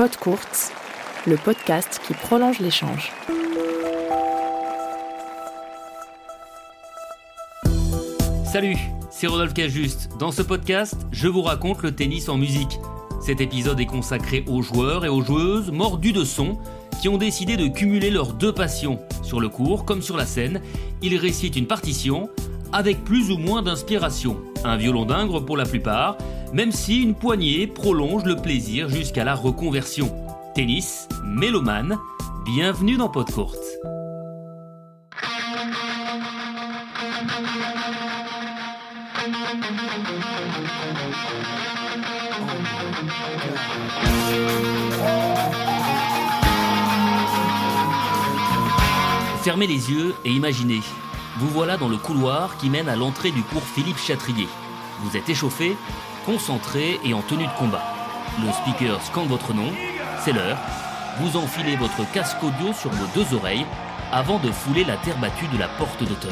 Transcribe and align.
Pod 0.00 0.16
Courts, 0.16 0.72
le 1.26 1.36
podcast 1.36 2.00
qui 2.06 2.14
prolonge 2.14 2.58
l'échange. 2.58 3.12
Salut, 8.46 8.78
c'est 9.10 9.26
Rodolphe 9.26 9.52
Cajuste. 9.52 10.08
Dans 10.18 10.32
ce 10.32 10.40
podcast, 10.40 10.96
je 11.12 11.28
vous 11.28 11.42
raconte 11.42 11.82
le 11.82 11.94
tennis 11.94 12.30
en 12.30 12.38
musique. 12.38 12.80
Cet 13.20 13.42
épisode 13.42 13.78
est 13.78 13.84
consacré 13.84 14.42
aux 14.48 14.62
joueurs 14.62 15.04
et 15.04 15.10
aux 15.10 15.20
joueuses 15.20 15.70
mordus 15.70 16.14
de 16.14 16.24
son 16.24 16.56
qui 17.02 17.10
ont 17.10 17.18
décidé 17.18 17.58
de 17.58 17.66
cumuler 17.66 18.08
leurs 18.10 18.32
deux 18.32 18.54
passions. 18.54 19.00
Sur 19.22 19.38
le 19.38 19.50
cours 19.50 19.84
comme 19.84 20.00
sur 20.00 20.16
la 20.16 20.24
scène, 20.24 20.62
ils 21.02 21.18
récitent 21.18 21.56
une 21.56 21.66
partition 21.66 22.30
avec 22.72 23.04
plus 23.04 23.30
ou 23.30 23.36
moins 23.36 23.60
d'inspiration. 23.60 24.38
Un 24.64 24.78
violon 24.78 25.04
d'ingre 25.04 25.40
pour 25.40 25.58
la 25.58 25.66
plupart, 25.66 26.16
même 26.52 26.72
si 26.72 27.02
une 27.02 27.14
poignée 27.14 27.66
prolonge 27.66 28.24
le 28.24 28.36
plaisir 28.36 28.88
jusqu'à 28.88 29.24
la 29.24 29.34
reconversion. 29.34 30.12
Tennis, 30.54 31.08
mélomane, 31.24 31.98
bienvenue 32.44 32.96
dans 32.96 33.08
Podcourt. 33.08 33.56
Fermez 49.42 49.66
les 49.66 49.90
yeux 49.90 50.14
et 50.24 50.30
imaginez. 50.30 50.80
Vous 51.38 51.48
voilà 51.48 51.76
dans 51.76 51.88
le 51.88 51.96
couloir 51.96 52.58
qui 52.58 52.68
mène 52.68 52.88
à 52.88 52.96
l'entrée 52.96 53.30
du 53.30 53.42
cours 53.42 53.62
Philippe 53.62 53.96
Chatrier. 53.96 54.46
Vous 55.02 55.16
êtes 55.16 55.30
échauffé, 55.30 55.76
concentré 56.30 57.00
et 57.04 57.12
en 57.12 57.22
tenue 57.22 57.46
de 57.46 57.52
combat. 57.58 57.82
Le 58.38 58.52
speaker 58.52 59.02
scande 59.02 59.26
votre 59.26 59.52
nom, 59.52 59.66
c'est 60.24 60.32
l'heure. 60.32 60.56
Vous 61.18 61.36
enfilez 61.36 61.74
votre 61.74 62.08
casque 62.12 62.40
audio 62.44 62.72
sur 62.72 62.90
vos 62.90 63.06
deux 63.16 63.34
oreilles 63.34 63.66
avant 64.12 64.38
de 64.38 64.48
fouler 64.52 64.84
la 64.84 64.96
terre 64.98 65.18
battue 65.18 65.48
de 65.48 65.58
la 65.58 65.66
porte 65.66 66.04
d'Auteuil. 66.04 66.30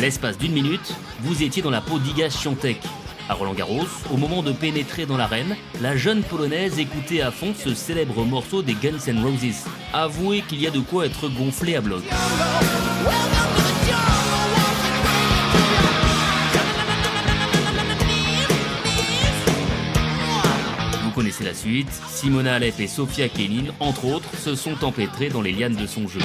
L'espace 0.00 0.38
d'une 0.38 0.52
minute, 0.52 0.94
vous 1.22 1.42
étiez 1.42 1.60
dans 1.60 1.70
la 1.70 1.80
peau 1.80 1.98
d'Iga. 1.98 2.30
À 3.30 3.34
Roland 3.34 3.54
Garros, 3.54 3.86
au 4.12 4.16
moment 4.16 4.42
de 4.42 4.50
pénétrer 4.50 5.06
dans 5.06 5.16
l'arène, 5.16 5.54
la 5.80 5.96
jeune 5.96 6.24
polonaise 6.24 6.80
écoutait 6.80 7.20
à 7.20 7.30
fond 7.30 7.54
ce 7.56 7.76
célèbre 7.76 8.24
morceau 8.24 8.60
des 8.60 8.74
Guns 8.74 8.98
N' 9.06 9.22
Roses. 9.22 9.68
Avouez 9.92 10.42
qu'il 10.42 10.60
y 10.60 10.66
a 10.66 10.70
de 10.72 10.80
quoi 10.80 11.06
être 11.06 11.28
gonflé 11.28 11.76
à 11.76 11.80
bloc. 11.80 12.02
Vous 21.04 21.10
connaissez 21.12 21.44
la 21.44 21.54
suite, 21.54 21.92
Simona 22.08 22.54
Alep 22.54 22.80
et 22.80 22.88
Sofia 22.88 23.28
Kenin, 23.28 23.70
entre 23.78 24.06
autres, 24.06 24.36
se 24.36 24.56
sont 24.56 24.84
empêtrés 24.84 25.28
dans 25.28 25.42
les 25.42 25.52
lianes 25.52 25.76
de 25.76 25.86
son 25.86 26.08
jeu. 26.08 26.18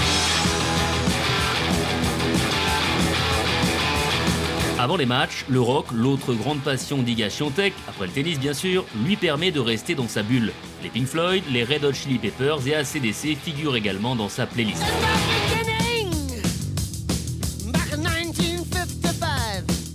Avant 4.86 4.98
les 4.98 5.08
matchs, 5.08 5.46
le 5.50 5.60
rock, 5.60 5.88
l'autre 5.92 6.36
grande 6.36 6.62
passion 6.62 7.02
d'Iga 7.02 7.28
Świątek, 7.28 7.74
après 7.88 8.06
le 8.06 8.12
tennis 8.12 8.40
bien 8.40 8.54
sûr, 8.54 8.86
lui 9.04 9.16
permet 9.16 9.50
de 9.50 9.60
rester 9.60 9.96
dans 9.96 10.08
sa 10.08 10.22
bulle. 10.22 10.52
Les 10.84 10.90
Pink 10.90 11.08
Floyd, 11.08 11.44
les 11.52 11.64
Red 11.64 11.84
Hot 11.86 11.94
Chili 11.94 12.20
Peppers 12.20 12.68
et 12.68 12.76
ACDC 12.76 13.36
figurent 13.36 13.78
également 13.78 14.16
dans 14.16 14.30
sa 14.30 14.46
playlist. 14.46 14.84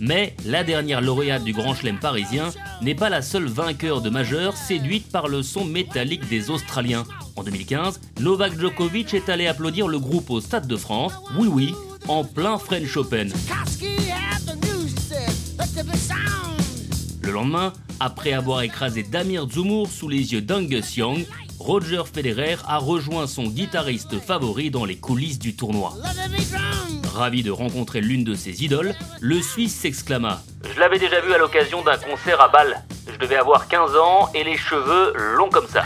Mais 0.00 0.34
la 0.44 0.64
dernière 0.64 1.00
lauréate 1.00 1.44
du 1.44 1.52
Grand 1.52 1.76
Chelem 1.76 2.00
parisien 2.00 2.50
n'est 2.82 2.96
pas 2.96 3.10
la 3.10 3.22
seule 3.22 3.46
vainqueur 3.46 4.00
de 4.00 4.10
majeur 4.10 4.56
séduite 4.56 5.12
par 5.12 5.28
le 5.28 5.44
son 5.44 5.64
métallique 5.64 6.28
des 6.28 6.50
Australiens. 6.50 7.04
En 7.36 7.44
2015, 7.44 8.00
Novak 8.18 8.58
Djokovic 8.58 9.14
est 9.14 9.28
allé 9.28 9.46
applaudir 9.46 9.86
le 9.86 10.00
groupe 10.00 10.30
au 10.30 10.40
Stade 10.40 10.66
de 10.66 10.76
France, 10.76 11.12
oui 11.38 11.46
oui, 11.46 11.74
en 12.08 12.24
plein 12.24 12.58
French 12.58 12.96
Open. 12.96 13.32
Le 17.30 17.36
lendemain, 17.36 17.72
après 18.00 18.32
avoir 18.32 18.62
écrasé 18.62 19.04
Damir 19.04 19.46
Zoumour 19.48 19.88
sous 19.88 20.08
les 20.08 20.32
yeux 20.32 20.40
d'Angus 20.40 20.96
Young, 20.96 21.24
Roger 21.60 22.02
Federer 22.12 22.56
a 22.66 22.78
rejoint 22.78 23.28
son 23.28 23.44
guitariste 23.44 24.18
favori 24.18 24.72
dans 24.72 24.84
les 24.84 24.96
coulisses 24.96 25.38
du 25.38 25.54
tournoi. 25.54 25.94
Ravi 27.14 27.44
de 27.44 27.52
rencontrer 27.52 28.00
l'une 28.00 28.24
de 28.24 28.34
ses 28.34 28.64
idoles, 28.64 28.96
le 29.20 29.40
Suisse 29.42 29.76
s'exclama 29.76 30.42
Je 30.74 30.80
l'avais 30.80 30.98
déjà 30.98 31.20
vu 31.20 31.32
à 31.32 31.38
l'occasion 31.38 31.84
d'un 31.84 31.98
concert 31.98 32.40
à 32.40 32.48
Bâle. 32.48 32.82
Je 33.06 33.16
devais 33.16 33.36
avoir 33.36 33.68
15 33.68 33.94
ans 33.94 34.28
et 34.34 34.42
les 34.42 34.56
cheveux 34.56 35.12
longs 35.36 35.50
comme 35.50 35.68
ça. 35.68 35.84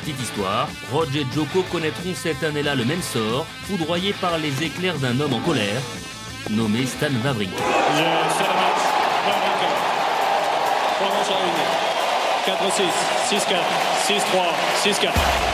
Petite 0.00 0.20
histoire, 0.20 0.68
Roger 0.92 1.20
et 1.20 1.26
Joko 1.34 1.62
connaîtront 1.70 2.14
cette 2.14 2.42
année-là 2.42 2.74
le 2.74 2.84
même 2.84 3.02
sort, 3.02 3.46
foudroyés 3.64 4.14
par 4.14 4.38
les 4.38 4.62
éclairs 4.62 4.98
d'un 4.98 5.18
homme 5.20 5.34
en 5.34 5.40
colère, 5.40 5.80
nommé 6.50 6.86
Stan 6.86 7.08
Wawrinka. 7.24 7.56
4-6, 12.46 12.82
6-4, 13.30 13.56
6-3, 14.08 14.20
6-4. 14.84 15.49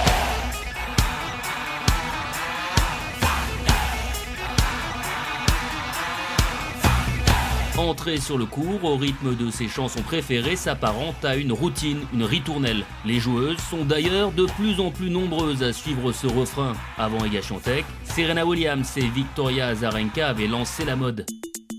Entrer 7.86 8.19
sur 8.19 8.36
le 8.36 8.47
cours 8.47 8.82
au 8.82 8.97
rythme 8.97 9.36
de 9.36 9.48
ses 9.48 9.69
chansons 9.69 10.02
préférées 10.02 10.56
s'apparente 10.56 11.24
à 11.24 11.36
une 11.36 11.52
routine, 11.52 12.00
une 12.12 12.24
ritournelle. 12.24 12.84
Les 13.04 13.20
joueuses 13.20 13.60
sont 13.70 13.84
d'ailleurs 13.84 14.32
de 14.32 14.44
plus 14.44 14.80
en 14.80 14.91
plus 14.91 15.08
nombreuses 15.08 15.62
à 15.62 15.72
suivre 15.72 16.10
ce 16.10 16.26
refrain. 16.26 16.72
Avant 16.98 17.24
Iga 17.24 17.42
Świątek, 17.42 17.84
Serena 18.02 18.44
Williams 18.44 18.97
et 18.97 19.06
Victoria 19.06 19.69
Azarenka 19.69 20.26
avaient 20.26 20.48
lancé 20.48 20.84
la 20.84 20.97
mode. 20.97 21.26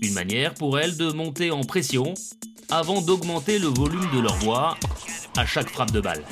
Une 0.00 0.14
manière 0.14 0.54
pour 0.54 0.78
elles 0.78 0.96
de 0.96 1.12
monter 1.12 1.50
en 1.50 1.60
pression 1.60 2.14
avant 2.70 3.02
d'augmenter 3.02 3.58
le 3.58 3.68
volume 3.68 4.08
de 4.14 4.20
leur 4.20 4.36
voix 4.36 4.78
à 5.36 5.44
chaque 5.44 5.68
frappe 5.68 5.92
de 5.92 6.00
balle. 6.00 6.24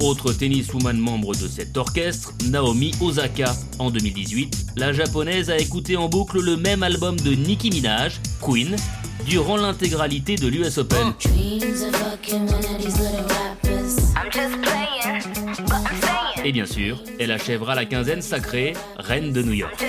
Autre 0.00 0.32
tenniswoman 0.32 0.98
membre 0.98 1.34
de 1.34 1.46
cet 1.46 1.76
orchestre, 1.76 2.32
Naomi 2.48 2.92
Osaka. 3.02 3.54
En 3.78 3.90
2018, 3.90 4.66
la 4.76 4.92
japonaise 4.92 5.50
a 5.50 5.58
écouté 5.58 5.96
en 5.96 6.08
boucle 6.08 6.40
le 6.40 6.56
même 6.56 6.82
album 6.82 7.16
de 7.20 7.32
Nicki 7.32 7.70
Minaj, 7.70 8.14
Queen, 8.40 8.76
durant 9.26 9.58
l'intégralité 9.58 10.36
de 10.36 10.48
l'US 10.48 10.78
Open. 10.78 11.12
Et 16.44 16.52
bien 16.52 16.66
sûr, 16.66 17.02
elle 17.18 17.30
achèvera 17.32 17.74
la 17.74 17.84
quinzaine 17.84 18.22
sacrée, 18.22 18.72
reine 18.96 19.32
de 19.32 19.42
New 19.42 19.52
York. 19.52 19.84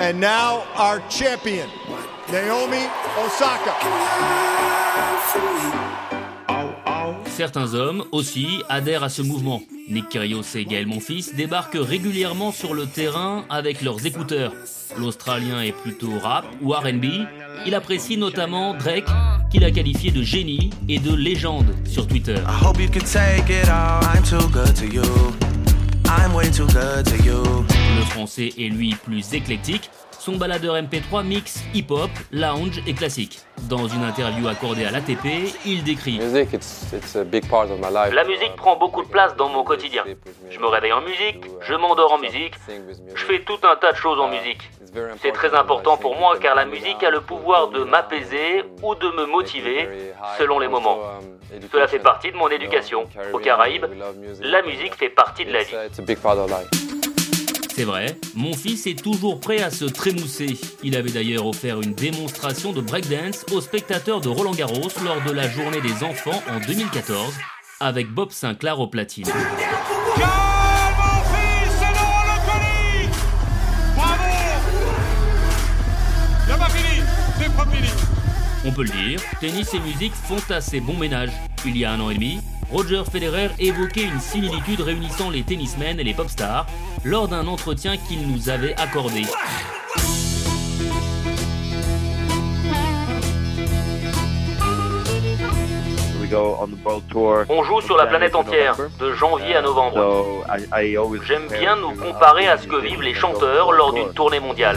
And 0.00 0.20
now 0.20 0.62
our 0.78 1.00
champion, 1.10 1.66
Naomi 2.30 2.76
Osaka. 3.24 3.74
Certains 7.26 7.72
hommes 7.72 8.04
aussi 8.12 8.62
adhèrent 8.68 9.02
à 9.02 9.08
ce 9.08 9.22
mouvement. 9.22 9.62
Nick 9.88 10.10
Kyrgios 10.10 10.42
et 10.54 10.66
Gaël 10.66 10.86
Monfils 10.86 11.34
débarquent 11.34 11.78
régulièrement 11.80 12.52
sur 12.52 12.74
le 12.74 12.84
terrain 12.84 13.44
avec 13.48 13.80
leurs 13.80 14.04
écouteurs. 14.04 14.52
L'Australien 14.98 15.62
est 15.62 15.72
plutôt 15.72 16.18
rap 16.22 16.44
ou 16.60 16.72
R&B. 16.72 17.06
Il 17.64 17.74
apprécie 17.74 18.18
notamment 18.18 18.74
Drake, 18.74 19.08
qu'il 19.50 19.64
a 19.64 19.70
qualifié 19.70 20.10
de 20.10 20.22
génie 20.22 20.68
et 20.86 20.98
de 20.98 21.14
légende 21.14 21.74
sur 21.86 22.06
Twitter. 22.06 22.34
I 22.34 22.64
hope 22.66 22.78
you 22.78 22.90
can 22.90 23.00
take 23.00 23.50
it 23.50 23.68
all. 23.68 24.02
I'm 24.04 24.22
too 24.22 24.46
good 24.50 24.74
to 24.74 24.84
you. 24.84 25.02
I'm 26.04 26.34
way 26.34 26.50
too 26.50 26.66
good 26.66 27.06
to 27.06 27.24
you. 27.24 27.42
Le 27.96 28.04
Français 28.04 28.52
est 28.58 28.68
lui 28.68 28.94
plus 28.94 29.32
éclectique. 29.32 29.90
Son 30.18 30.36
baladeur 30.36 30.76
MP3 30.76 31.24
mix 31.24 31.62
hip-hop, 31.74 32.10
lounge 32.32 32.82
et 32.86 32.94
classique. 32.94 33.40
Dans 33.68 33.86
une 33.86 34.02
interview 34.02 34.48
accordée 34.48 34.84
à 34.84 34.90
l'ATP, 34.90 35.54
il 35.64 35.84
décrit 35.84 36.18
La 36.18 38.24
musique 38.24 38.56
prend 38.56 38.76
beaucoup 38.76 39.02
de 39.02 39.08
place 39.08 39.36
dans 39.36 39.48
mon 39.48 39.62
quotidien. 39.62 40.04
Je 40.50 40.58
me 40.58 40.66
réveille 40.66 40.92
en 40.92 41.02
musique, 41.02 41.44
je 41.60 41.74
m'endors 41.74 42.12
en 42.12 42.18
musique, 42.18 42.54
je 43.14 43.24
fais 43.24 43.40
tout 43.40 43.58
un 43.62 43.76
tas 43.76 43.92
de 43.92 43.96
choses 43.96 44.20
en 44.20 44.28
musique. 44.28 44.70
C'est 45.22 45.32
très 45.32 45.54
important 45.54 45.96
pour 45.96 46.16
moi 46.16 46.36
car 46.40 46.54
la 46.54 46.64
musique 46.64 47.02
a 47.02 47.10
le 47.10 47.20
pouvoir 47.20 47.68
de 47.68 47.84
m'apaiser 47.84 48.64
ou 48.82 48.94
de 48.94 49.08
me 49.10 49.26
motiver 49.26 49.88
selon 50.38 50.58
les 50.58 50.68
moments. 50.68 50.98
Cela 51.72 51.86
fait 51.86 51.98
partie 51.98 52.32
de 52.32 52.36
mon 52.36 52.48
éducation. 52.48 53.06
Aux 53.32 53.38
Caraïbes, 53.38 53.86
la 54.40 54.62
musique 54.62 54.94
fait 54.96 55.10
partie 55.10 55.44
de 55.44 55.52
la 55.52 55.62
vie. 55.62 55.74
C'est 57.78 57.84
vrai, 57.84 58.18
mon 58.34 58.54
fils 58.54 58.88
est 58.88 59.00
toujours 59.00 59.38
prêt 59.38 59.62
à 59.62 59.70
se 59.70 59.84
trémousser. 59.84 60.58
Il 60.82 60.96
avait 60.96 61.12
d'ailleurs 61.12 61.46
offert 61.46 61.80
une 61.80 61.94
démonstration 61.94 62.72
de 62.72 62.80
breakdance 62.80 63.46
aux 63.52 63.60
spectateurs 63.60 64.20
de 64.20 64.28
Roland 64.28 64.50
Garros 64.50 64.88
lors 65.04 65.22
de 65.22 65.30
la 65.30 65.48
journée 65.48 65.80
des 65.80 66.02
enfants 66.02 66.42
en 66.50 66.58
2014, 66.58 67.32
avec 67.78 68.08
Bob 68.08 68.32
Sinclair 68.32 68.80
au 68.80 68.88
platine. 68.88 69.26
On 78.66 78.72
peut 78.72 78.82
le 78.82 78.90
dire, 78.90 79.20
tennis 79.40 79.72
et 79.72 79.78
musique 79.78 80.14
font 80.14 80.42
assez 80.52 80.80
bon 80.80 80.96
ménage. 80.96 81.30
Il 81.64 81.76
y 81.76 81.84
a 81.84 81.92
un 81.92 82.00
an 82.00 82.10
et 82.10 82.14
demi, 82.14 82.40
Roger 82.72 83.02
Federer 83.10 83.50
évoquait 83.60 84.02
une 84.02 84.20
similitude 84.20 84.80
réunissant 84.80 85.30
les 85.30 85.44
tennismen 85.44 86.00
et 86.00 86.04
les 86.04 86.12
pop 86.12 86.28
stars 86.28 86.66
lors 87.04 87.28
d'un 87.28 87.46
entretien 87.46 87.96
qu'il 87.96 88.26
nous 88.28 88.48
avait 88.48 88.74
accordé. 88.80 89.22
On 97.48 97.62
joue 97.64 97.80
sur 97.80 97.96
la 97.96 98.06
planète 98.06 98.34
entière, 98.34 98.76
de 99.00 99.12
janvier 99.14 99.56
à 99.56 99.62
novembre. 99.62 100.44
J'aime 101.26 101.48
bien 101.48 101.76
nous 101.76 101.94
comparer 101.94 102.48
à 102.48 102.58
ce 102.58 102.66
que 102.66 102.76
vivent 102.76 103.02
les 103.02 103.14
chanteurs 103.14 103.72
lors 103.72 103.92
d'une 103.92 104.12
tournée 104.12 104.40
mondiale. 104.40 104.76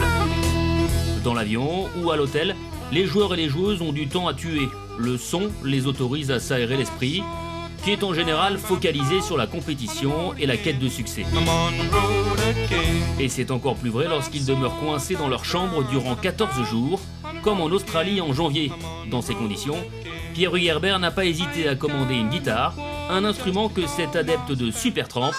Dans 1.24 1.34
l'avion 1.34 1.88
ou 2.02 2.10
à 2.10 2.16
l'hôtel, 2.16 2.56
les 2.90 3.06
joueurs 3.06 3.34
et 3.34 3.36
les 3.36 3.48
joueuses 3.48 3.82
ont 3.82 3.92
du 3.92 4.08
temps 4.08 4.28
à 4.28 4.34
tuer. 4.34 4.68
Le 4.98 5.16
son 5.16 5.50
les 5.64 5.86
autorise 5.86 6.30
à 6.30 6.40
s'aérer 6.40 6.76
l'esprit, 6.76 7.22
qui 7.82 7.90
est 7.90 8.04
en 8.04 8.14
général 8.14 8.58
focalisé 8.58 9.20
sur 9.20 9.36
la 9.36 9.46
compétition 9.46 10.34
et 10.38 10.46
la 10.46 10.56
quête 10.56 10.78
de 10.78 10.88
succès. 10.88 11.24
Et 13.18 13.28
c'est 13.28 13.50
encore 13.50 13.76
plus 13.76 13.90
vrai 13.90 14.06
lorsqu'ils 14.08 14.46
demeurent 14.46 14.78
coincés 14.78 15.16
dans 15.16 15.28
leur 15.28 15.44
chambre 15.44 15.82
durant 15.84 16.14
14 16.14 16.62
jours, 16.64 17.00
comme 17.42 17.60
en 17.60 17.66
Australie 17.66 18.20
en 18.20 18.32
janvier. 18.32 18.70
Dans 19.10 19.22
ces 19.22 19.34
conditions, 19.34 19.78
Pierre 20.34 20.56
Herbert 20.56 20.98
n'a 20.98 21.10
pas 21.10 21.24
hésité 21.24 21.68
à 21.68 21.74
commander 21.74 22.14
une 22.14 22.30
guitare, 22.30 22.74
un 23.10 23.24
instrument 23.24 23.68
que 23.68 23.86
cet 23.86 24.16
adepte 24.16 24.52
de 24.52 24.70
Supertramp 24.70 25.32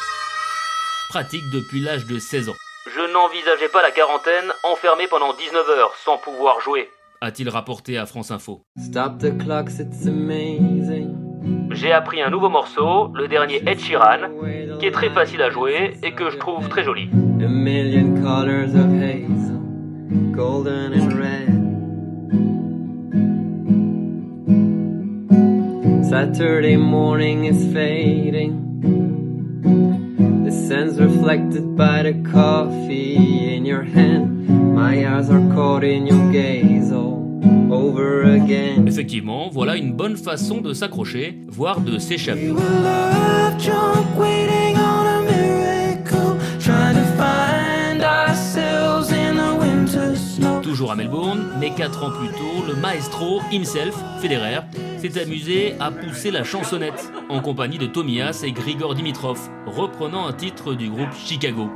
pratique 1.10 1.44
depuis 1.54 1.80
l'âge 1.80 2.06
de 2.06 2.20
16 2.20 2.50
ans. 2.50 2.56
Je 2.86 3.14
n'envisageais 3.14 3.70
pas 3.70 3.82
la 3.82 3.92
quarantaine 3.92 4.52
enfermé 4.64 5.08
pendant 5.08 5.34
19 5.34 5.70
heures 5.70 5.94
sans 6.04 6.18
pouvoir 6.18 6.60
jouer. 6.60 6.90
A-t-il 7.22 7.48
rapporté 7.48 7.98
à 7.98 8.06
France 8.06 8.32
Info. 8.32 8.66
J'ai 11.74 11.92
appris 11.92 12.22
un 12.22 12.30
nouveau 12.30 12.50
morceau, 12.50 13.12
le 13.16 13.28
dernier 13.28 13.62
Ed 13.66 13.80
Sheeran, 13.80 14.30
qui 14.80 14.86
est 14.86 14.92
très 14.92 15.10
facile 15.10 15.42
à 15.42 15.50
jouer 15.50 15.98
et 16.04 16.12
que 16.12 16.30
je 16.30 16.38
trouve 16.38 16.70
très 16.70 16.84
joli. 16.84 17.10
Saturday 26.10 26.76
morning 26.78 27.46
is 27.46 27.74
fading. 27.74 28.54
The 30.46 30.52
sun's 30.52 31.00
reflected 31.02 31.76
by 31.76 32.04
the 32.04 32.14
coffee 32.32 33.56
in 33.56 33.66
your 33.66 33.82
hand. 33.82 34.48
My 34.76 35.08
eyes 35.08 35.32
are 35.32 35.42
caught 35.56 35.84
in 35.84 36.06
your 36.06 36.32
gaze. 36.32 36.63
Effectivement, 38.88 39.50
voilà 39.52 39.76
une 39.76 39.94
bonne 39.94 40.18
façon 40.18 40.62
de 40.62 40.74
s'accrocher, 40.74 41.40
voire 41.48 41.82
de 41.82 41.98
s'échapper. 41.98 42.54
Toujours 50.62 50.92
à 50.92 50.96
Melbourne, 50.96 51.48
mais 51.60 51.72
4 51.72 52.04
ans 52.04 52.12
plus 52.12 52.30
tôt, 52.30 52.66
le 52.68 52.76
maestro 52.76 53.42
himself, 53.52 53.96
Federer, 54.20 54.62
s'est 54.98 55.22
amusé 55.22 55.76
à 55.80 55.92
pousser 55.92 56.32
la 56.32 56.44
chansonnette 56.44 57.12
en 57.30 57.40
compagnie 57.42 57.78
de 57.78 57.86
Tomias 57.86 58.44
et 58.44 58.52
Grigor 58.52 58.96
Dimitrov, 58.96 59.40
reprenant 59.66 60.28
un 60.28 60.34
titre 60.34 60.74
du 60.74 60.90
groupe 60.90 61.14
Chicago. 61.14 61.70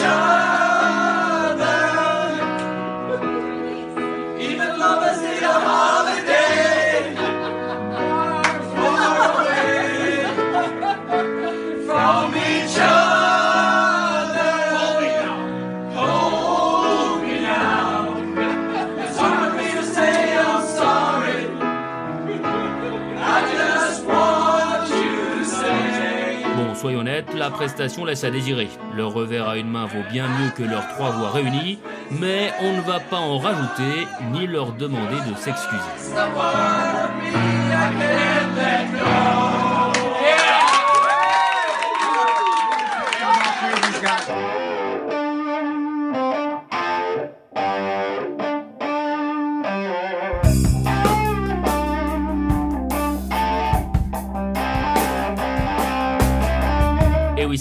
shine. 0.00 0.47
Prestation 27.58 28.04
laisse 28.04 28.22
à 28.22 28.30
désirer. 28.30 28.68
Leur 28.94 29.12
revers 29.12 29.48
à 29.48 29.56
une 29.56 29.68
main 29.68 29.86
vaut 29.86 30.04
bien 30.12 30.28
mieux 30.28 30.50
que 30.56 30.62
leurs 30.62 30.86
trois 30.90 31.10
voix 31.10 31.30
réunies, 31.30 31.80
mais 32.12 32.52
on 32.60 32.76
ne 32.76 32.80
va 32.82 33.00
pas 33.00 33.16
en 33.16 33.36
rajouter 33.36 34.06
ni 34.30 34.46
leur 34.46 34.72
demander 34.74 35.16
de 35.28 35.34
s'excuser. 35.34 35.82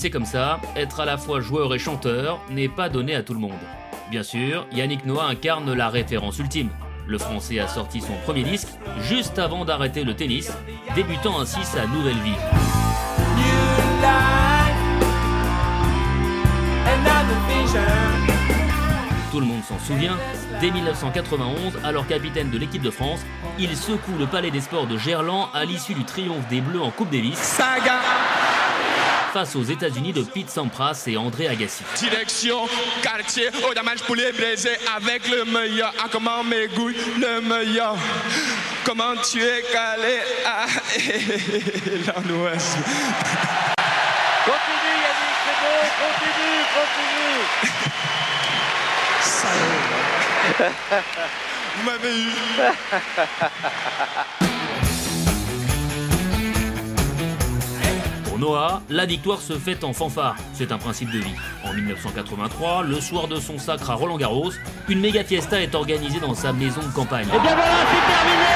Comme 0.09 0.25
ça, 0.25 0.59
être 0.75 0.99
à 0.99 1.05
la 1.05 1.17
fois 1.17 1.39
joueur 1.39 1.73
et 1.73 1.79
chanteur 1.79 2.39
n'est 2.49 2.69
pas 2.69 2.89
donné 2.89 3.15
à 3.15 3.23
tout 3.23 3.33
le 3.33 3.39
monde. 3.39 3.51
Bien 4.09 4.23
sûr, 4.23 4.65
Yannick 4.71 5.05
Noah 5.05 5.25
incarne 5.25 5.73
la 5.73 5.89
référence 5.89 6.39
ultime. 6.39 6.69
Le 7.07 7.17
Français 7.17 7.59
a 7.59 7.67
sorti 7.67 8.01
son 8.01 8.13
premier 8.23 8.43
disque 8.43 8.69
juste 9.01 9.39
avant 9.39 9.65
d'arrêter 9.65 10.03
le 10.03 10.13
tennis, 10.13 10.51
débutant 10.95 11.39
ainsi 11.39 11.63
sa 11.63 11.87
nouvelle 11.87 12.17
vie. 12.17 12.35
Tout 19.31 19.39
le 19.39 19.45
monde 19.45 19.63
s'en 19.63 19.79
souvient, 19.79 20.17
dès 20.61 20.71
1991, 20.71 21.79
alors 21.83 22.07
capitaine 22.07 22.49
de 22.49 22.57
l'équipe 22.57 22.81
de 22.81 22.91
France, 22.91 23.25
il 23.59 23.75
secoue 23.75 24.17
le 24.17 24.25
palais 24.25 24.51
des 24.51 24.61
sports 24.61 24.87
de 24.87 24.97
Gerland 24.97 25.49
à 25.53 25.65
l'issue 25.65 25.93
du 25.93 26.03
triomphe 26.03 26.47
des 26.49 26.61
Bleus 26.61 26.81
en 26.81 26.91
Coupe 26.91 27.09
Davis. 27.09 27.37
Saga 27.37 27.99
face 29.33 29.55
aux 29.55 29.63
États-Unis 29.63 30.13
de 30.13 30.21
Pete 30.21 30.49
Sampras 30.49 31.03
et 31.07 31.17
André 31.17 31.47
Agassi. 31.47 31.83
Direction, 31.97 32.67
quartier, 33.01 33.49
au 33.69 33.73
damage 33.73 34.03
poulet 34.03 34.31
braisé 34.31 34.71
avec 34.95 35.27
le 35.29 35.45
meilleur. 35.45 35.93
Ah, 35.99 36.07
comment 36.11 36.43
m'égouille 36.43 36.95
le 37.19 37.41
meilleur. 37.41 37.95
Comment 38.83 39.15
tu 39.29 39.41
es 39.43 39.63
calé 39.71 40.19
à 40.45 40.65
l'ouest. 42.27 42.77
Continue 44.45 44.95
Yannick, 45.03 45.35
c'est 45.43 45.59
bon, 45.63 45.79
continue, 46.01 46.61
continue. 46.73 47.43
Vous 51.75 51.83
m'avez 51.85 52.15
eu. 52.19 52.31
Noah, 58.37 58.81
la 58.89 59.05
victoire 59.05 59.41
se 59.41 59.53
fait 59.53 59.83
en 59.83 59.93
fanfare. 59.93 60.35
C'est 60.53 60.71
un 60.71 60.77
principe 60.77 61.11
de 61.11 61.19
vie. 61.19 61.35
En 61.63 61.73
1983, 61.73 62.83
le 62.83 63.01
soir 63.01 63.27
de 63.27 63.39
son 63.39 63.57
sacre 63.57 63.89
à 63.89 63.95
Roland 63.95 64.17
Garros, 64.17 64.51
une 64.89 64.99
méga 64.99 65.23
fiesta 65.23 65.61
est 65.61 65.75
organisée 65.75 66.19
dans 66.19 66.35
sa 66.35 66.53
maison 66.53 66.81
de 66.81 66.93
campagne. 66.93 67.27
Et 67.27 67.39
bien 67.39 67.55
voilà, 67.55 67.77
c'est 67.91 68.13
terminé 68.13 68.47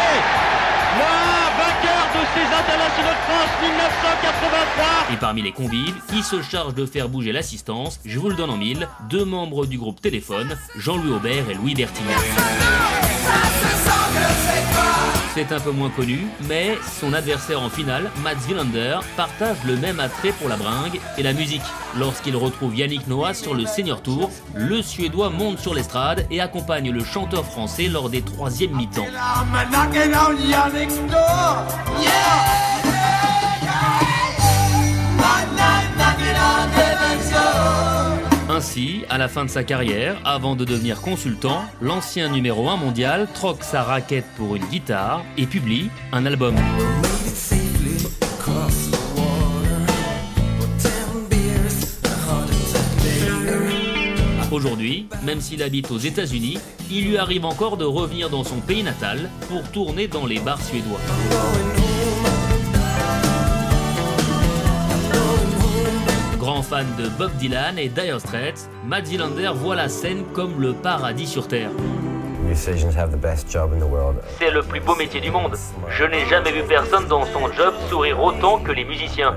1983. 3.62 5.14
Et 5.14 5.18
parmi 5.18 5.42
les 5.42 5.52
convives, 5.52 5.96
qui 6.10 6.24
se 6.24 6.42
charge 6.42 6.74
de 6.74 6.86
faire 6.86 7.10
bouger 7.10 7.32
l'assistance, 7.32 8.00
je 8.06 8.18
vous 8.20 8.30
le 8.30 8.36
donne 8.36 8.50
en 8.50 8.58
mille, 8.58 8.88
deux 9.10 9.26
membres 9.26 9.66
du 9.66 9.78
groupe 9.78 10.02
Téléphone, 10.02 10.58
Jean-Louis 10.76 11.12
Aubert 11.14 11.50
et 11.50 11.54
Louis 11.54 11.76
Bertignac. 11.76 12.18
C'est 15.34 15.54
un 15.54 15.62
peu 15.62 15.72
moins 15.72 15.90
connu, 15.90 16.28
mais 16.50 16.78
son 17.00 17.14
adversaire 17.14 17.62
en 17.62 17.70
finale, 17.70 18.12
Mats 18.22 18.36
Wilander, 18.50 19.00
partage 19.16 19.56
le 19.66 19.78
même 19.78 20.02
attrait 20.02 20.34
pour 20.34 20.50
la 20.50 20.58
bringue 20.58 21.00
et 21.18 21.24
la 21.24 21.32
musique. 21.32 21.62
Lorsqu'il 21.98 22.36
retrouve 22.36 22.76
Yannick 22.76 23.08
Noah 23.08 23.34
sur 23.34 23.54
le 23.54 23.66
Senior 23.66 24.02
Tour, 24.02 24.30
le 24.56 24.82
Suédois 24.82 25.30
monte 25.30 25.60
sur 25.60 25.74
l'estrade 25.74 26.28
et 26.32 26.42
accompagne 26.42 26.92
le 26.92 27.04
chanteur 27.06 27.46
français 27.46 27.88
lors 27.88 28.10
des 28.10 28.22
troisièmes 28.22 28.76
mi-temps. 28.76 29.08
Ainsi, 38.62 39.06
à 39.10 39.18
la 39.18 39.28
fin 39.28 39.44
de 39.44 39.50
sa 39.50 39.64
carrière, 39.64 40.22
avant 40.24 40.56
de 40.56 40.66
devenir 40.66 41.02
consultant, 41.02 41.64
l'ancien 41.82 42.30
numéro 42.30 42.70
1 42.70 42.78
mondial 42.78 43.28
troque 43.34 43.64
sa 43.64 43.82
raquette 43.82 44.28
pour 44.38 44.56
une 44.56 44.64
guitare 44.66 45.24
et 45.36 45.48
publie 45.48 45.90
un 46.12 46.28
album. 46.28 46.54
Aujourd'hui, 54.52 55.08
même 55.24 55.42
s'il 55.42 55.64
habite 55.64 55.90
aux 55.90 55.98
États-Unis, 55.98 56.60
il 56.92 57.08
lui 57.08 57.18
arrive 57.18 57.46
encore 57.46 57.78
de 57.78 57.86
revenir 57.86 58.30
dans 58.30 58.44
son 58.44 58.60
pays 58.60 58.84
natal 58.84 59.32
pour 59.50 59.64
tourner 59.72 60.08
dans 60.08 60.28
les 60.28 60.40
bars 60.40 60.62
suédois. 60.62 61.81
Grand 66.52 66.64
fan 66.64 66.86
de 66.98 67.08
Bob 67.08 67.32
Dylan 67.38 67.80
et 67.80 67.88
Dire 67.88 68.20
Straits, 68.20 68.70
Matt 68.86 69.06
Zilander 69.06 69.52
voit 69.56 69.74
la 69.74 69.88
scène 69.88 70.26
comme 70.34 70.60
le 70.60 70.74
paradis 70.74 71.26
sur 71.26 71.48
Terre. 71.48 71.70
C'est 74.38 74.52
le 74.52 74.62
plus 74.62 74.82
beau 74.82 74.94
métier 74.98 75.22
du 75.22 75.32
monde. 75.32 75.56
Je 75.88 76.04
n'ai 76.04 76.26
jamais 76.26 76.52
vu 76.52 76.64
personne 76.64 77.08
dans 77.08 77.24
son 77.24 77.50
job 77.54 77.74
sourire 77.90 78.22
autant 78.22 78.60
que 78.60 78.74
les 78.74 78.84
musiciens. 78.84 79.34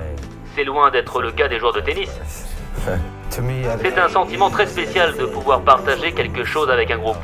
C'est 0.57 0.65
loin 0.65 0.91
d'être 0.91 1.21
le 1.21 1.31
cas 1.31 1.47
des 1.47 1.57
joueurs 1.57 1.71
de 1.71 1.79
tennis. 1.79 2.09
C'est 3.81 3.97
un 3.97 4.09
sentiment 4.09 4.49
très 4.49 4.67
spécial 4.67 5.15
de 5.15 5.25
pouvoir 5.25 5.61
partager 5.61 6.11
quelque 6.11 6.43
chose 6.43 6.69
avec 6.69 6.91
un 6.91 6.97
groupe. 6.97 7.17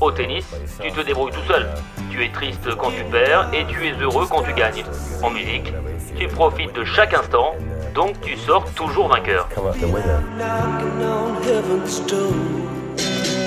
Au 0.00 0.12
tennis, 0.12 0.46
tu 0.80 0.92
te 0.92 1.00
débrouilles 1.00 1.32
tout 1.32 1.52
seul. 1.52 1.68
Tu 2.10 2.24
es 2.24 2.30
triste 2.30 2.68
quand 2.76 2.90
tu 2.90 3.02
perds 3.10 3.50
et 3.52 3.64
tu 3.66 3.86
es 3.86 3.92
heureux 4.00 4.26
quand 4.30 4.42
tu 4.42 4.52
gagnes. 4.54 4.84
En 5.20 5.30
musique, 5.30 5.72
tu 6.16 6.28
profites 6.28 6.74
de 6.74 6.84
chaque 6.84 7.14
instant, 7.14 7.54
donc 7.94 8.20
tu 8.20 8.36
sors 8.36 8.64
toujours 8.74 9.08
vainqueur. 9.08 9.48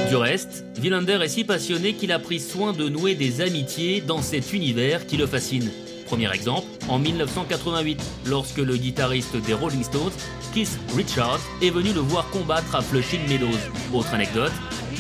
Du 0.10 0.16
reste, 0.16 0.66
Villander 0.76 1.20
est 1.24 1.28
si 1.28 1.44
passionné 1.44 1.94
qu'il 1.94 2.12
a 2.12 2.20
pris 2.20 2.40
soin 2.40 2.74
de 2.74 2.90
nouer 2.90 3.16
des 3.16 3.42
amitiés 3.42 4.02
dans 4.02 4.22
cet 4.22 4.54
univers 4.54 5.06
qui 5.08 5.18
le 5.18 5.26
fascine. 5.26 5.72
Premier 6.06 6.32
exemple, 6.32 6.68
en 6.88 7.00
1988, 7.00 8.02
lorsque 8.28 8.58
le 8.58 8.78
guitariste 8.78 9.36
des 9.38 9.54
Rolling 9.54 9.84
Stones, 9.84 10.12
Keith 10.54 10.80
Richards, 10.96 11.40
est 11.62 11.72
venu 11.72 11.92
le 11.94 12.00
voir 12.00 12.30
combattre 12.30 12.76
à 12.76 12.82
Flushing 12.82 13.28
Meadows. 13.28 13.58
Autre 13.94 14.14
anecdote, 14.14 14.52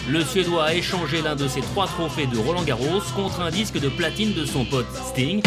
le 0.09 0.23
Suédois 0.23 0.65
a 0.65 0.73
échangé 0.73 1.21
l'un 1.21 1.35
de 1.35 1.47
ses 1.47 1.61
trois 1.61 1.87
trophées 1.87 2.27
de 2.27 2.37
Roland 2.37 2.63
Garros 2.63 3.01
contre 3.15 3.41
un 3.41 3.51
disque 3.51 3.79
de 3.79 3.89
platine 3.89 4.33
de 4.33 4.45
son 4.45 4.65
pote 4.65 4.87
Sting, 5.09 5.41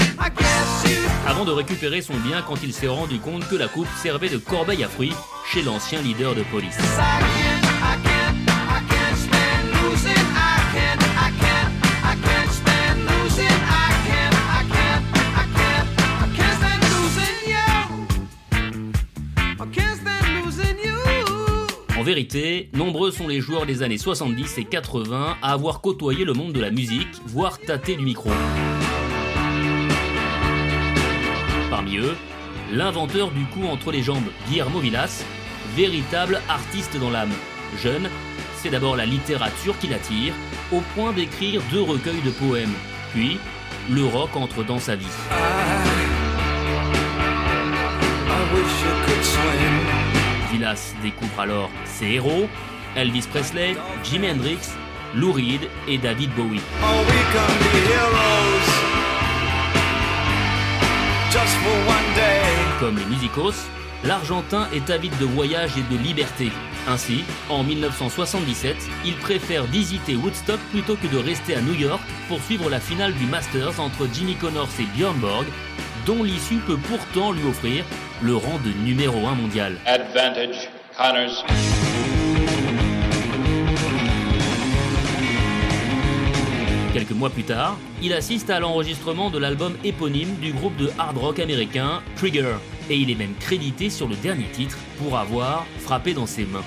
avant 1.26 1.44
de 1.44 1.52
récupérer 1.52 2.02
son 2.02 2.14
bien 2.14 2.42
quand 2.42 2.62
il 2.62 2.72
s'est 2.72 2.88
rendu 2.88 3.18
compte 3.18 3.46
que 3.48 3.56
la 3.56 3.68
coupe 3.68 3.88
servait 4.02 4.28
de 4.28 4.38
corbeille 4.38 4.84
à 4.84 4.88
fruits 4.88 5.14
chez 5.52 5.62
l'ancien 5.62 6.00
leader 6.02 6.34
de 6.34 6.42
police. 6.44 6.78
Vérité, 22.08 22.70
nombreux 22.72 23.10
sont 23.10 23.28
les 23.28 23.38
joueurs 23.38 23.66
des 23.66 23.82
années 23.82 23.98
70 23.98 24.56
et 24.56 24.64
80 24.64 25.36
à 25.42 25.52
avoir 25.52 25.82
côtoyé 25.82 26.24
le 26.24 26.32
monde 26.32 26.54
de 26.54 26.60
la 26.60 26.70
musique, 26.70 27.06
voire 27.26 27.58
tâté 27.58 27.96
du 27.96 28.02
micro. 28.02 28.30
Parmi 31.68 31.98
eux, 31.98 32.14
l'inventeur 32.72 33.30
du 33.30 33.44
coup 33.44 33.66
entre 33.66 33.92
les 33.92 34.02
jambes, 34.02 34.24
Guillermo 34.48 34.80
Villas, 34.80 35.22
véritable 35.76 36.40
artiste 36.48 36.98
dans 36.98 37.10
l'âme. 37.10 37.34
Jeune, 37.76 38.08
c'est 38.56 38.70
d'abord 38.70 38.96
la 38.96 39.04
littérature 39.04 39.78
qui 39.78 39.88
l'attire, 39.88 40.32
au 40.72 40.80
point 40.94 41.12
d'écrire 41.12 41.60
deux 41.70 41.82
recueils 41.82 42.22
de 42.24 42.30
poèmes. 42.30 42.72
Puis, 43.12 43.36
le 43.90 44.06
rock 44.06 44.34
entre 44.34 44.64
dans 44.64 44.78
sa 44.78 44.96
vie. 44.96 45.04
Découvre 51.02 51.40
alors 51.40 51.70
ses 51.84 52.06
héros, 52.06 52.48
Elvis 52.96 53.26
Presley, 53.30 53.76
Jimi 54.02 54.28
Hendrix, 54.28 54.58
Lou 55.14 55.30
Reed 55.32 55.68
et 55.86 55.98
David 55.98 56.30
Bowie. 56.34 56.60
Comme 62.80 62.96
les 62.96 63.04
musicos, 63.04 63.54
l'Argentin 64.02 64.66
est 64.72 64.90
avide 64.90 65.16
de 65.18 65.26
voyage 65.26 65.72
et 65.76 65.94
de 65.94 66.02
liberté. 66.02 66.50
Ainsi, 66.88 67.22
en 67.48 67.62
1977, 67.62 68.76
il 69.04 69.14
préfère 69.14 69.64
visiter 69.64 70.16
Woodstock 70.16 70.58
plutôt 70.72 70.96
que 70.96 71.06
de 71.06 71.18
rester 71.18 71.54
à 71.54 71.60
New 71.60 71.74
York 71.74 72.02
pour 72.28 72.42
suivre 72.42 72.68
la 72.68 72.80
finale 72.80 73.12
du 73.14 73.26
Masters 73.26 73.78
entre 73.78 74.08
Jimmy 74.12 74.34
Connors 74.34 74.68
et 74.80 74.96
Björn 74.96 75.18
Borg, 75.18 75.46
dont 76.04 76.24
l'issue 76.24 76.58
peut 76.66 76.78
pourtant 76.88 77.30
lui 77.30 77.46
offrir 77.46 77.84
le 78.22 78.36
rang 78.36 78.58
de 78.64 78.70
numéro 78.84 79.26
1 79.26 79.34
mondial. 79.34 79.76
Advantage, 79.86 80.68
Connors. 80.96 81.44
Quelques 86.92 87.12
mois 87.12 87.30
plus 87.30 87.44
tard, 87.44 87.76
il 88.02 88.12
assiste 88.12 88.50
à 88.50 88.58
l'enregistrement 88.58 89.30
de 89.30 89.38
l'album 89.38 89.74
éponyme 89.84 90.34
du 90.36 90.52
groupe 90.52 90.76
de 90.76 90.90
hard 90.98 91.16
rock 91.18 91.38
américain 91.38 92.02
Trigger, 92.16 92.56
et 92.90 92.96
il 92.96 93.10
est 93.10 93.14
même 93.14 93.34
crédité 93.38 93.88
sur 93.88 94.08
le 94.08 94.16
dernier 94.16 94.48
titre 94.52 94.78
pour 94.98 95.16
avoir 95.16 95.64
frappé 95.78 96.12
dans 96.12 96.26
ses 96.26 96.44
mains. 96.44 96.64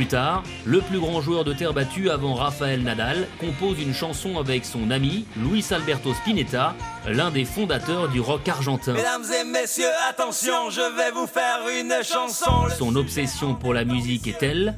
Plus 0.00 0.06
tard, 0.06 0.44
le 0.64 0.80
plus 0.80 0.98
grand 0.98 1.20
joueur 1.20 1.44
de 1.44 1.52
terre 1.52 1.74
battue 1.74 2.08
avant 2.08 2.32
Rafael 2.32 2.82
Nadal 2.82 3.28
compose 3.38 3.78
une 3.82 3.92
chanson 3.92 4.38
avec 4.38 4.64
son 4.64 4.90
ami 4.90 5.26
Luis 5.36 5.62
Alberto 5.72 6.14
Spinetta, 6.14 6.74
l'un 7.06 7.30
des 7.30 7.44
fondateurs 7.44 8.08
du 8.08 8.18
rock 8.18 8.48
argentin. 8.48 8.94
Mesdames 8.94 9.26
et 9.38 9.44
messieurs, 9.44 9.92
attention, 10.08 10.70
je 10.70 10.80
vais 10.96 11.10
vous 11.10 11.26
faire 11.26 11.58
une 11.78 12.02
chanson. 12.02 12.74
Son 12.78 12.96
obsession 12.96 13.54
pour 13.54 13.74
la 13.74 13.84
musique 13.84 14.26
est 14.26 14.38
telle 14.38 14.74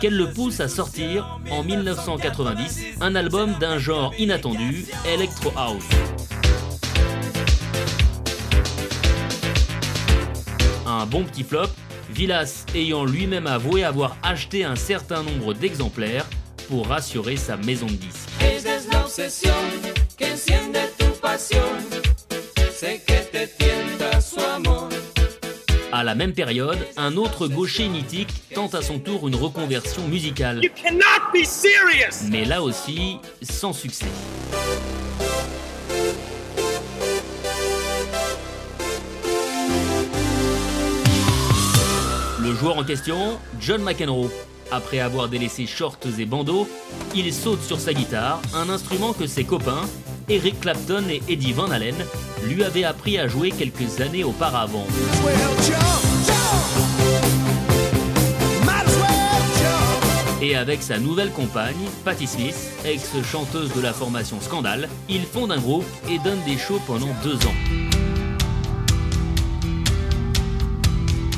qu'elle 0.00 0.16
le 0.16 0.28
pousse 0.32 0.58
à 0.58 0.66
sortir, 0.66 1.38
en 1.52 1.62
1990, 1.62 2.84
un 3.00 3.14
album 3.14 3.54
d'un 3.60 3.78
genre 3.78 4.12
inattendu, 4.18 4.86
Electro 5.06 5.52
House. 5.56 5.84
Un 10.84 11.06
bon 11.06 11.22
petit 11.22 11.44
flop, 11.44 11.68
Villas 12.18 12.66
ayant 12.74 13.04
lui-même 13.04 13.46
avoué 13.46 13.84
avoir 13.84 14.16
acheté 14.24 14.64
un 14.64 14.74
certain 14.74 15.22
nombre 15.22 15.54
d'exemplaires 15.54 16.26
pour 16.66 16.88
rassurer 16.88 17.36
sa 17.36 17.56
maison 17.56 17.86
de 17.86 17.92
disques. 17.92 18.28
À 25.92 26.02
la 26.02 26.14
même 26.16 26.32
période, 26.32 26.78
un 26.96 27.16
autre 27.16 27.46
gaucher 27.46 27.88
mythique 27.88 28.34
tente 28.52 28.74
à 28.74 28.82
son 28.82 28.98
tour 28.98 29.28
une 29.28 29.36
reconversion 29.36 30.08
musicale. 30.08 30.64
You 30.64 30.70
cannot 30.74 31.32
be 31.32 31.44
serious. 31.44 32.28
Mais 32.28 32.44
là 32.44 32.64
aussi, 32.64 33.18
sans 33.42 33.72
succès. 33.72 34.06
Le 42.48 42.54
joueur 42.54 42.78
en 42.78 42.82
question, 42.82 43.38
John 43.60 43.82
McEnroe. 43.82 44.30
Après 44.70 45.00
avoir 45.00 45.28
délaissé 45.28 45.66
shorts 45.66 45.98
et 46.18 46.24
bandeaux, 46.24 46.66
il 47.14 47.30
saute 47.34 47.60
sur 47.62 47.78
sa 47.78 47.92
guitare, 47.92 48.40
un 48.54 48.70
instrument 48.70 49.12
que 49.12 49.26
ses 49.26 49.44
copains, 49.44 49.82
Eric 50.30 50.58
Clapton 50.58 51.04
et 51.10 51.20
Eddie 51.28 51.52
Van 51.52 51.70
Halen, 51.70 51.94
lui 52.46 52.64
avaient 52.64 52.84
appris 52.84 53.18
à 53.18 53.28
jouer 53.28 53.50
quelques 53.50 54.00
années 54.00 54.24
auparavant. 54.24 54.86
Et 60.40 60.56
avec 60.56 60.82
sa 60.82 60.98
nouvelle 60.98 61.32
compagne, 61.32 61.76
Patti 62.02 62.26
Smith, 62.26 62.56
ex-chanteuse 62.86 63.74
de 63.74 63.82
la 63.82 63.92
formation 63.92 64.40
Scandal, 64.40 64.88
il 65.10 65.24
fonde 65.24 65.52
un 65.52 65.60
groupe 65.60 65.84
et 66.08 66.18
donne 66.20 66.42
des 66.46 66.56
shows 66.56 66.80
pendant 66.86 67.14
deux 67.22 67.36
ans. 67.36 67.54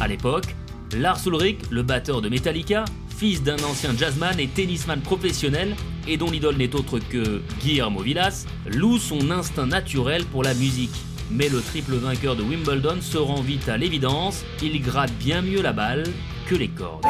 À 0.00 0.07
l'époque, 0.07 0.55
Lars 0.97 1.25
Ulrich, 1.27 1.59
le 1.71 1.83
batteur 1.83 2.21
de 2.21 2.29
Metallica, 2.29 2.85
fils 3.17 3.43
d'un 3.43 3.63
ancien 3.65 3.97
jazzman 3.97 4.39
et 4.41 4.49
tennisman 4.49 5.01
professionnel, 5.01 5.77
et 6.09 6.17
dont 6.17 6.31
l'idole 6.31 6.57
n'est 6.57 6.75
autre 6.75 6.99
que 6.99 7.43
Guillermo 7.61 8.01
Villas, 8.01 8.47
loue 8.67 8.99
son 8.99 9.31
instinct 9.31 9.67
naturel 9.67 10.25
pour 10.25 10.43
la 10.43 10.55
musique. 10.55 10.95
Mais 11.31 11.49
le 11.49 11.61
triple 11.61 11.95
vainqueur 11.95 12.35
de 12.35 12.43
Wimbledon 12.43 13.01
se 13.01 13.19
rend 13.19 13.41
vite 13.41 13.69
à 13.69 13.77
l'évidence, 13.77 14.45
il 14.63 14.83
gratte 14.83 15.13
bien 15.13 15.43
mieux 15.43 15.63
la 15.63 15.73
balle 15.73 16.05
que 16.49 16.57
les 16.57 16.69
cordes. 16.69 17.05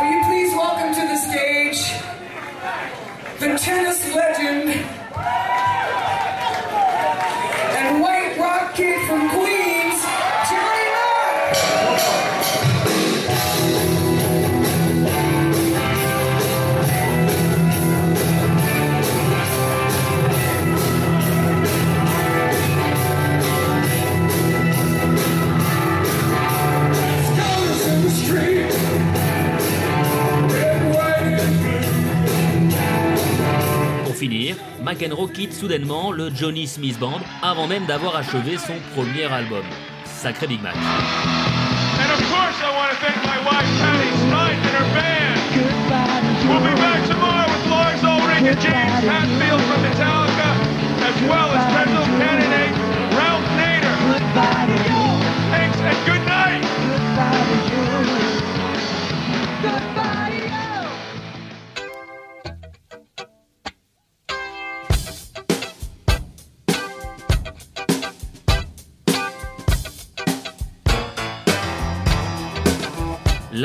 Quitte 35.33 35.54
soudainement 35.54 36.12
le 36.12 36.30
Johnny 36.35 36.66
Smith 36.66 36.99
Band 36.99 37.21
avant 37.40 37.66
même 37.66 37.87
d'avoir 37.87 38.16
achevé 38.16 38.59
son 38.59 38.75
premier 38.95 39.25
album. 39.33 39.64
Sacré 40.04 40.47
Big 40.47 40.62
Mac. 40.62 40.75
Thank 40.75 40.85
band. 48.45 48.61
James 48.61 49.09
Hatfield 49.09 49.61
Metallica, 49.83 50.50
Ralph 53.16 53.47
Nader. 53.57 53.97
Thanks 55.50 55.78
and 55.78 55.99
good 56.07 56.25
night. 56.26 56.61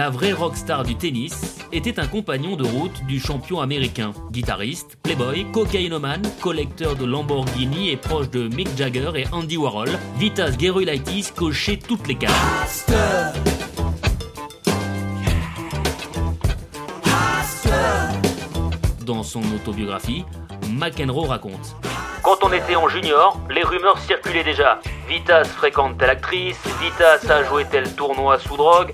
La 0.06 0.12
vraie 0.12 0.34
rockstar 0.34 0.84
du 0.84 0.96
tennis 0.96 1.58
était 1.72 2.00
un 2.00 2.06
compagnon 2.06 2.56
de 2.56 2.64
route 2.64 3.04
du 3.08 3.20
champion 3.20 3.60
américain, 3.60 4.14
guitariste, 4.30 4.98
playboy, 5.02 5.48
cocaïnomane, 5.52 6.22
collecteur 6.42 6.96
de 6.96 7.06
Lamborghini 7.06 7.90
et 7.90 7.98
proche 7.98 8.30
de 8.30 8.48
Mick 8.48 8.68
Jagger 8.78 9.10
et 9.16 9.26
Andy 9.32 9.58
Warhol. 9.58 9.90
Vitas 10.20 10.52
Gerulaitis 10.60 11.32
cochait 11.36 11.78
toutes 11.78 12.08
les 12.08 12.14
cases. 12.14 12.86
Dans 19.08 19.24
son 19.24 19.42
autobiographie, 19.56 20.24
McEnroe 20.70 21.26
raconte 21.26 21.76
Quand 22.22 22.38
on 22.44 22.54
était 22.54 22.76
en 22.76 22.88
junior, 22.90 23.40
les 23.50 23.64
rumeurs 23.64 23.98
circulaient 23.98 24.44
déjà. 24.44 24.80
Vitas 25.10 25.46
fréquente 25.46 25.98
telle 25.98 26.12
actrice, 26.12 26.60
Vitas 26.80 27.28
a 27.28 27.44
joué 27.44 27.66
tel 27.66 27.92
tournoi 27.96 28.38
sous 28.38 28.56
drogue, 28.56 28.94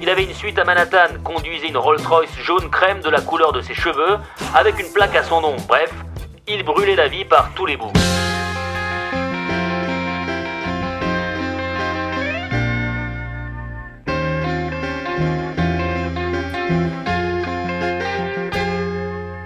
il 0.00 0.08
avait 0.08 0.24
une 0.24 0.34
suite 0.34 0.58
à 0.58 0.64
Manhattan, 0.64 1.18
conduisait 1.24 1.68
une 1.68 1.76
Rolls-Royce 1.76 2.30
jaune 2.42 2.70
crème 2.70 3.00
de 3.00 3.10
la 3.10 3.20
couleur 3.20 3.52
de 3.52 3.60
ses 3.60 3.74
cheveux, 3.74 4.18
avec 4.54 4.78
une 4.78 4.92
plaque 4.92 5.16
à 5.16 5.22
son 5.22 5.40
nom. 5.40 5.56
Bref, 5.66 5.92
il 6.46 6.64
brûlait 6.64 6.96
la 6.96 7.08
vie 7.08 7.24
par 7.24 7.50
tous 7.54 7.66
les 7.66 7.76
bouts. 7.76 7.92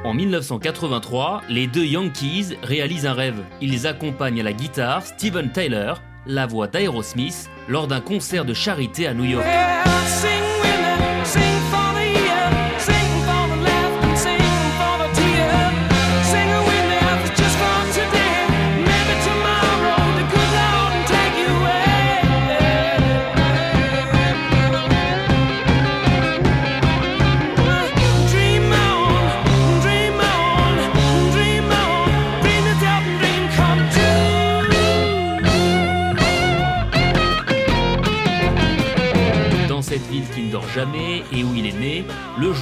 En 0.05 0.15
1983, 0.15 1.41
les 1.49 1.67
deux 1.67 1.87
Yankees 1.87 2.59
réalisent 2.62 3.07
un 3.07 3.15
rêve. 3.15 3.43
Ils 3.62 3.87
accompagnent 3.87 4.41
à 4.41 4.45
la 4.45 4.53
guitare 4.53 5.01
Steven 5.01 5.51
Tyler, 5.51 5.95
la 6.27 6.47
voix 6.47 6.67
d'Aerosmith, 6.67 7.49
lors 7.67 7.87
d'un 7.87 8.03
concert 8.03 8.45
de 8.45 8.53
charité 8.53 9.07
à 9.07 9.15
New 9.15 9.25
York. 9.25 9.47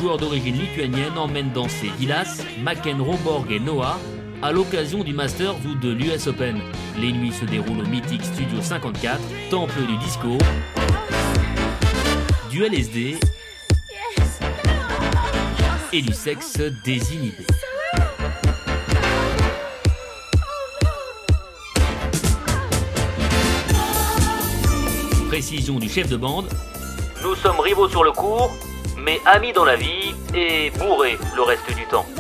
Le 0.00 0.06
joueur 0.06 0.16
d'origine 0.16 0.56
lituanienne 0.56 1.18
emmène 1.18 1.50
danser 1.52 1.90
Vilas, 1.98 2.42
McEnroe, 2.62 3.18
Borg 3.22 3.50
et 3.50 3.60
Noah 3.60 3.98
à 4.40 4.50
l'occasion 4.50 5.04
du 5.04 5.12
Masters 5.12 5.54
ou 5.66 5.74
de 5.74 5.90
l'US 5.90 6.26
Open. 6.26 6.58
Les 6.98 7.12
nuits 7.12 7.32
se 7.32 7.44
déroulent 7.44 7.80
au 7.80 7.86
mythique 7.86 8.24
Studio 8.24 8.62
54, 8.62 9.20
temple 9.50 9.82
du 9.86 9.98
disco, 9.98 10.38
du 12.50 12.64
LSD 12.64 13.18
et 15.92 16.02
du 16.02 16.12
sexe 16.14 16.58
désinhibé. 16.82 17.44
Précision 25.28 25.78
du 25.78 25.90
chef 25.90 26.08
de 26.08 26.16
bande, 26.16 26.48
nous 27.22 27.34
sommes 27.34 27.60
rivaux 27.60 27.88
sur 27.88 28.02
le 28.02 28.12
cours, 28.12 28.50
mais 29.04 29.20
amis 29.26 29.52
dans 29.52 29.64
la 29.64 29.76
vie 29.76 30.14
et 30.34 30.70
bourrés 30.78 31.18
le 31.36 31.42
reste 31.42 31.68
du 31.74 31.84
temps. 31.86 32.06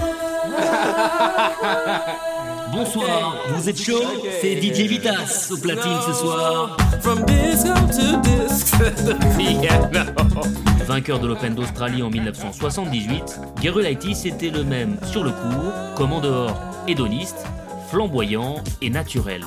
Bonsoir, 2.72 3.34
vous 3.48 3.68
êtes 3.68 3.80
chaud? 3.80 4.02
C'est 4.40 4.62
DJ 4.62 4.82
Vitas 4.88 5.48
au 5.50 5.56
platine 5.58 5.98
ce 6.06 6.12
soir. 6.12 6.76
Vainqueur 10.86 11.18
de 11.18 11.26
l'Open 11.26 11.54
d'Australie 11.54 12.02
en 12.02 12.10
1978, 12.10 13.40
Gerulaitis 13.62 14.28
était 14.28 14.50
le 14.50 14.64
même 14.64 14.98
sur 15.04 15.24
le 15.24 15.30
cours 15.30 15.72
comme 15.96 16.12
en 16.12 16.20
dehors, 16.20 16.60
hédoniste, 16.86 17.46
flamboyant 17.90 18.56
et 18.80 18.90
naturel. 18.90 19.44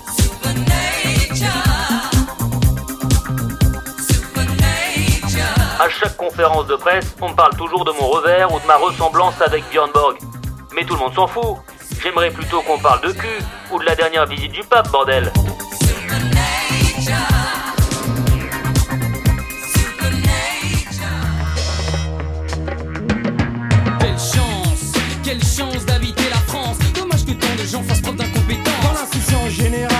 À 5.83 5.89
chaque 5.89 6.15
conférence 6.15 6.65
de 6.67 6.77
presse, 6.77 7.13
on 7.19 7.27
me 7.27 7.35
parle 7.35 7.57
toujours 7.57 7.83
de 7.83 7.91
mon 7.99 8.07
revers 8.07 8.49
ou 8.53 8.57
de 8.57 8.65
ma 8.65 8.77
ressemblance 8.77 9.33
avec 9.41 9.69
Björn 9.69 9.91
Borg. 9.93 10.15
Mais 10.73 10.85
tout 10.85 10.93
le 10.93 10.99
monde 11.01 11.13
s'en 11.13 11.27
fout. 11.27 11.57
J'aimerais 12.01 12.31
plutôt 12.31 12.61
qu'on 12.61 12.79
parle 12.79 13.01
de 13.01 13.11
cul 13.11 13.43
ou 13.69 13.79
de 13.79 13.83
la 13.83 13.93
dernière 13.93 14.25
visite 14.25 14.53
du 14.53 14.63
pape, 14.63 14.89
bordel. 14.91 15.29
Quelle 23.99 24.17
chance, 24.17 24.93
quelle 25.21 25.43
chance 25.43 25.85
d'habiter 25.85 26.29
la 26.29 26.37
France. 26.47 26.77
Dommage 26.95 27.25
que 27.25 27.33
tant 27.33 27.61
de 27.61 27.67
gens 27.67 27.83
fassent 27.83 28.01
trop 28.01 28.13
d'incompétence. 28.13 28.83
Dans 28.83 28.93
l'institution 28.93 29.49
générale, 29.49 29.92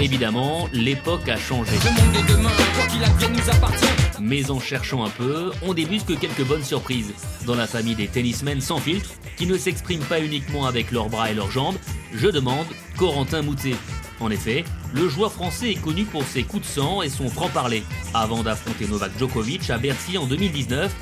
Évidemment, 0.00 0.68
l'époque 0.72 1.28
a 1.28 1.36
changé. 1.36 1.72
Le 1.84 1.90
monde 1.90 2.14
de 2.14 2.32
demain, 2.32 2.50
quoi 2.74 2.86
qu'il 2.86 3.02
advienne, 3.02 3.32
nous 3.32 3.50
appartient. 3.50 3.86
Mais 4.20 4.50
en 4.50 4.60
cherchant 4.60 5.04
un 5.04 5.10
peu, 5.10 5.50
on 5.62 5.74
débusque 5.74 6.18
quelques 6.18 6.44
bonnes 6.44 6.62
surprises. 6.62 7.12
Dans 7.46 7.54
la 7.54 7.66
famille 7.66 7.94
des 7.94 8.06
tennismen 8.06 8.60
sans 8.60 8.78
filtre, 8.78 9.10
qui 9.36 9.46
ne 9.46 9.56
s'expriment 9.56 10.04
pas 10.04 10.20
uniquement 10.20 10.66
avec 10.66 10.90
leurs 10.92 11.08
bras 11.08 11.30
et 11.30 11.34
leurs 11.34 11.50
jambes, 11.50 11.76
je 12.14 12.28
demande 12.28 12.66
Corentin 12.96 13.42
Moutet. 13.42 13.74
En 14.20 14.30
effet, 14.30 14.64
le 14.92 15.08
joueur 15.08 15.32
français 15.32 15.72
est 15.72 15.80
connu 15.80 16.04
pour 16.04 16.24
ses 16.24 16.42
coups 16.42 16.66
de 16.66 16.72
sang 16.72 17.02
et 17.02 17.08
son 17.08 17.28
franc-parler. 17.28 17.82
Avant 18.14 18.42
d'affronter 18.42 18.86
Novak 18.86 19.12
Djokovic 19.18 19.70
à 19.70 19.78
Bercy 19.78 20.18
en 20.18 20.26
2019, 20.26 20.94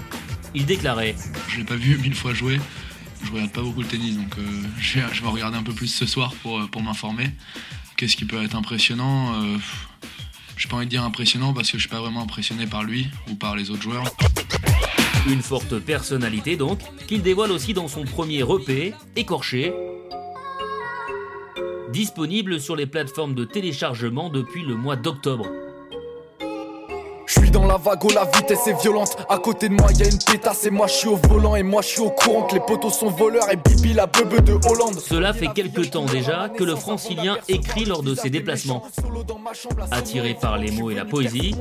il 0.54 0.66
déclarait 0.66 1.14
Je 1.48 1.58
l'ai 1.58 1.64
pas 1.64 1.76
vu 1.76 1.98
mille 1.98 2.14
fois 2.14 2.34
jouer, 2.34 2.60
je 3.24 3.32
regarde 3.32 3.52
pas 3.52 3.62
beaucoup 3.62 3.82
le 3.82 3.86
tennis, 3.86 4.16
donc 4.16 4.36
euh, 4.38 4.42
je, 4.78 5.00
vais, 5.00 5.06
je, 5.12 5.22
vais, 5.22 5.28
regarder 5.28 5.56
un 5.56 5.62
peu 5.62 5.72
plus 5.72 5.88
ce 5.88 6.06
soir 6.06 6.32
pour, 6.42 6.68
pour 6.68 6.82
m'informer. 6.82 7.30
Qu'est-ce 7.96 8.16
qui 8.16 8.26
peut 8.26 8.42
être 8.42 8.54
impressionnant 8.54 9.42
euh, 9.42 9.56
J'ai 10.58 10.68
pas 10.68 10.76
envie 10.76 10.84
de 10.84 10.90
dire 10.90 11.02
impressionnant 11.02 11.54
parce 11.54 11.70
que 11.70 11.78
je 11.78 11.82
suis 11.82 11.88
pas 11.88 12.00
vraiment 12.00 12.22
impressionné 12.22 12.66
par 12.66 12.84
lui 12.84 13.08
ou 13.30 13.36
par 13.36 13.56
les 13.56 13.70
autres 13.70 13.82
joueurs. 13.82 14.04
Une 15.28 15.40
forte 15.40 15.78
personnalité 15.78 16.56
donc, 16.56 16.80
qu'il 17.06 17.22
dévoile 17.22 17.50
aussi 17.50 17.72
dans 17.72 17.88
son 17.88 18.04
premier 18.04 18.40
EP, 18.40 18.92
Écorché, 19.16 19.72
disponible 21.90 22.60
sur 22.60 22.76
les 22.76 22.86
plateformes 22.86 23.34
de 23.34 23.44
téléchargement 23.44 24.28
depuis 24.28 24.62
le 24.62 24.76
mois 24.76 24.96
d'octobre. 24.96 25.46
Je 27.26 27.40
suis 27.40 27.50
dans 27.50 27.66
la 27.66 27.76
vague, 27.76 28.04
la 28.14 28.24
vitesse 28.24 28.68
est 28.68 28.80
violente. 28.80 29.16
À 29.28 29.38
côté 29.38 29.68
de 29.68 29.74
moi, 29.74 29.90
y 29.98 30.02
a 30.04 30.06
une 30.06 30.18
pétasse 30.18 30.64
et 30.66 30.70
moi 30.70 30.86
je 30.86 30.92
suis 30.92 31.08
au 31.08 31.16
volant 31.16 31.56
et 31.56 31.64
moi 31.64 31.82
je 31.82 31.88
suis 31.88 32.00
au 32.00 32.10
courant 32.10 32.42
que 32.44 32.54
les 32.54 32.60
poteaux 32.60 32.90
sont 32.90 33.10
voleurs 33.10 33.50
et 33.50 33.56
Bibi 33.56 33.94
la 33.94 34.06
bebe 34.06 34.40
de 34.44 34.52
Hollande. 34.52 35.00
Cela 35.00 35.32
fait 35.32 35.48
quelques 35.52 35.90
temps 35.90 36.04
déjà 36.04 36.48
que 36.48 36.62
le 36.62 36.76
francilien 36.76 37.36
écrit 37.48 37.84
lors 37.84 38.04
de 38.04 38.14
ses 38.14 38.30
déplacements. 38.30 38.84
Attiré 39.90 40.34
par 40.40 40.56
les 40.56 40.70
mots 40.70 40.90
et 40.90 40.94
la 40.94 41.04
poésie, 41.04 41.54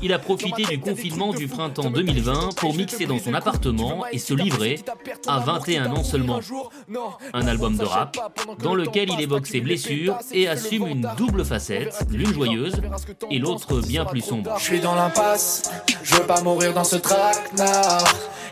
il 0.00 0.12
a 0.14 0.18
profité 0.18 0.62
du 0.62 0.80
confinement 0.80 1.34
du 1.34 1.46
printemps 1.46 1.90
2020 1.90 2.54
pour 2.56 2.74
mixer 2.74 3.04
dans 3.04 3.18
son 3.18 3.34
appartement 3.34 4.06
et 4.10 4.18
se 4.18 4.32
livrer 4.32 4.80
à 5.26 5.40
21 5.40 5.92
ans 5.92 6.04
seulement. 6.04 6.40
Un 7.34 7.46
album 7.46 7.76
de 7.76 7.84
rap 7.84 8.16
dans 8.62 8.74
lequel 8.74 9.10
il 9.10 9.20
évoque 9.20 9.46
ses 9.46 9.60
blessures 9.60 10.16
et 10.32 10.48
assume 10.48 10.86
une 10.86 11.08
double 11.18 11.44
facette, 11.44 12.06
l'une 12.10 12.32
joyeuse 12.32 12.80
et 13.30 13.38
l'autre 13.38 13.80
bien 13.80 13.97
plus 14.04 14.20
sombre. 14.20 14.54
Je 14.58 14.64
suis 14.64 14.80
dans 14.80 14.94
l'impasse, 14.94 15.70
je 16.02 16.14
veux 16.14 16.26
pas 16.26 16.40
mourir 16.40 16.72
dans 16.72 16.84
ce 16.84 16.96
traquenard. 16.96 18.04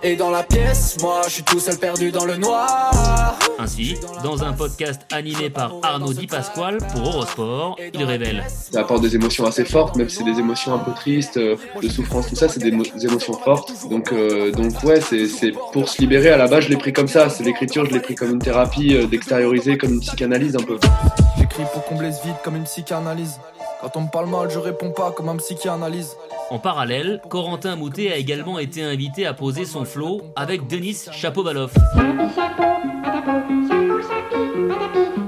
Et 0.02 0.14
dans 0.14 0.30
la 0.30 0.42
pièce, 0.42 0.98
moi 1.00 1.22
je 1.24 1.30
suis 1.30 1.42
tout 1.42 1.58
seul 1.58 1.78
perdu 1.78 2.12
dans 2.12 2.26
le 2.26 2.36
noir. 2.36 3.38
Ainsi, 3.58 3.96
dans 4.22 4.44
un 4.44 4.52
podcast 4.52 5.02
animé 5.10 5.48
par 5.48 5.74
Arnaud 5.82 6.12
Di 6.12 6.26
Pasquale 6.26 6.78
pour 6.92 7.08
Eurosport, 7.08 7.76
il 7.94 8.04
révèle 8.04 8.44
Ça 8.48 8.80
apporte 8.80 9.00
des 9.00 9.14
émotions 9.14 9.46
assez 9.46 9.64
fortes, 9.64 9.96
même 9.96 10.08
si 10.08 10.16
c'est 10.16 10.24
des 10.24 10.38
émotions 10.38 10.74
un 10.74 10.78
peu 10.78 10.92
tristes, 10.92 11.38
euh, 11.38 11.56
de 11.82 11.88
souffrance, 11.88 12.28
tout 12.28 12.36
ça, 12.36 12.48
c'est 12.48 12.60
des, 12.60 12.68
émotions 13.04 13.32
fortes. 13.32 13.72
Donc, 13.88 14.12
euh, 14.12 14.52
donc 14.52 14.82
ouais, 14.84 15.00
c'est 15.00 15.52
pour 15.72 15.88
se 15.88 16.00
libérer. 16.00 16.28
À 16.28 16.36
la 16.36 16.46
base, 16.46 16.64
je 16.64 16.68
l'ai 16.68 16.76
pris 16.76 16.92
comme 16.92 17.08
ça. 17.08 17.30
C'est 17.30 17.44
l'écriture, 17.44 17.86
je 17.86 17.92
l'ai 17.92 18.00
pris 18.00 18.14
comme 18.14 18.32
une 18.32 18.38
thérapie, 18.38 18.94
euh, 18.94 19.06
d'extérioriser, 19.06 19.78
comme 19.78 19.94
une 19.94 20.00
psychanalyse 20.00 20.56
un 20.56 20.62
peu. 20.62 20.78
J'écris 21.38 21.64
pour 21.72 21.84
combler 21.84 22.12
ce 22.12 22.22
vide 22.22 22.36
comme 22.44 22.56
une 22.56 22.64
psychanalyse. 22.64 23.40
Quand 23.86 24.00
on 24.00 24.04
me 24.06 24.10
parle 24.10 24.28
mal, 24.28 24.50
je 24.50 24.58
réponds 24.58 24.90
pas 24.90 25.12
comme 25.12 25.28
un 25.28 25.36
psychanalyse. 25.36 26.16
En 26.50 26.58
parallèle, 26.58 27.20
Corentin 27.28 27.76
Moutet 27.76 28.10
a 28.10 28.16
également 28.16 28.58
été 28.58 28.82
invité 28.82 29.26
à 29.26 29.32
poser 29.32 29.64
son 29.64 29.84
flow 29.84 30.22
avec 30.34 30.66
Denis 30.66 31.04
Chapovalov. 31.12 31.72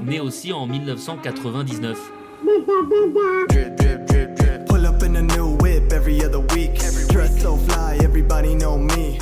Né 0.03 0.19
aussi 0.19 0.51
en 0.51 0.67
1999. 0.67 1.97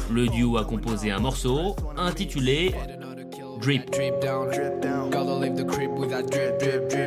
Le 0.10 0.28
duo 0.30 0.58
a 0.58 0.65
composé 0.65 1.12
un 1.12 1.19
morceau 1.19 1.76
intitulé 1.95 2.73
Drip. 3.67 3.91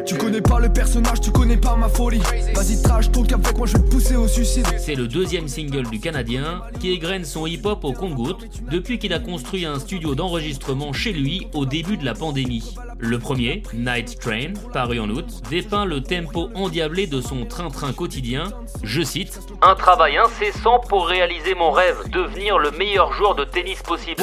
Tu 0.05 0.15
connais 0.17 0.43
pas 0.43 0.61
le 0.61 0.71
personnage, 0.71 1.21
tu 1.23 1.31
connais 1.31 1.57
pas 1.57 1.75
ma 1.75 1.89
folie. 1.89 2.21
Vas-y, 2.55 2.83
trash 2.83 3.11
talk 3.11 3.33
avec 3.33 3.57
moi, 3.57 3.67
je 3.67 3.79
vais 3.79 3.83
te 3.83 3.91
pousser 3.91 4.15
au 4.17 4.29
suicide. 4.29 4.67
C'est 4.77 4.95
le 4.95 5.09
deuxième 5.09 5.49
single 5.49 5.89
du 5.89 6.01
Canadien 6.01 6.61
qui 6.79 6.91
égrène 6.91 7.25
son 7.25 7.47
hip-hop 7.47 7.83
au 7.85 7.95
compte 7.95 8.47
depuis 8.71 8.99
qu'il 8.99 9.15
a 9.15 9.21
construit 9.21 9.65
un 9.65 9.79
studio 9.79 10.15
d'enregistrement 10.15 10.93
chez 10.93 11.15
lui 11.15 11.47
au 11.55 11.65
début 11.65 11.97
de 11.97 12.05
la 12.05 12.13
pandémie. 12.13 12.75
Le 12.99 13.19
premier, 13.19 13.63
Night 13.73 14.19
Train, 14.19 14.53
paru 14.75 15.01
en 15.01 15.09
août, 15.09 15.25
dépeint 15.49 15.87
le 15.87 16.03
tempo 16.03 16.51
endiablé 16.55 17.07
de 17.07 17.23
son 17.23 17.47
train-train 17.47 17.95
quotidien. 17.95 18.45
Je 18.83 19.01
cite 19.01 19.41
Un 19.63 19.77
travail 19.77 20.19
incessant 20.19 20.81
pour 20.91 21.09
réaliser 21.09 21.55
mon 21.55 21.71
rêve, 21.71 21.97
devenir 22.13 22.59
le 22.59 22.71
meilleur 22.73 23.15
joueur 23.15 23.35
de 23.35 23.45
tennis 23.45 23.81
possible. 23.83 24.23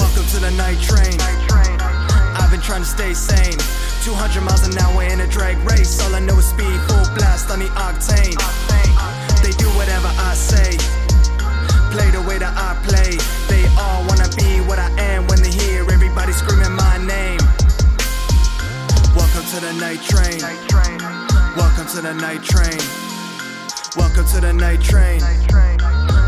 Trying 2.62 2.82
to 2.82 2.88
stay 2.88 3.14
sane. 3.14 3.58
200 4.04 4.42
miles 4.42 4.66
an 4.68 4.78
hour 4.78 5.04
in 5.04 5.22
a 5.22 5.28
drag 5.28 5.58
race. 5.70 6.00
All 6.02 6.16
I 6.16 6.20
know 6.20 6.38
is 6.38 6.50
speed, 6.50 6.80
full 6.88 7.06
blast 7.16 7.52
on 7.52 7.60
the 7.60 7.70
octane. 7.76 8.38
They 9.44 9.52
do 9.58 9.68
whatever 9.76 10.08
I 10.08 10.34
say, 10.34 10.78
play 11.92 12.10
the 12.12 12.24
way 12.28 12.38
that 12.38 12.54
I 12.56 12.76
play. 12.88 13.18
They 13.52 13.68
all 13.76 14.06
wanna 14.08 14.30
be 14.36 14.62
what 14.68 14.80
I 14.80 14.90
am 15.00 15.28
when 15.28 15.42
they 15.42 15.52
hear 15.52 15.84
everybody 15.92 16.32
screaming 16.32 16.74
my 16.74 16.98
name. 16.98 17.40
Welcome 19.16 19.46
to 19.52 19.60
the 19.60 19.74
night 19.80 20.02
train. 20.02 20.40
Welcome 21.56 21.88
to 21.94 22.02
the 22.02 22.14
night 22.14 22.44
train. 22.44 22.80
Welcome 23.96 24.26
to 24.34 24.42
the 24.42 24.54
night 24.54 24.82
train. 24.82 25.20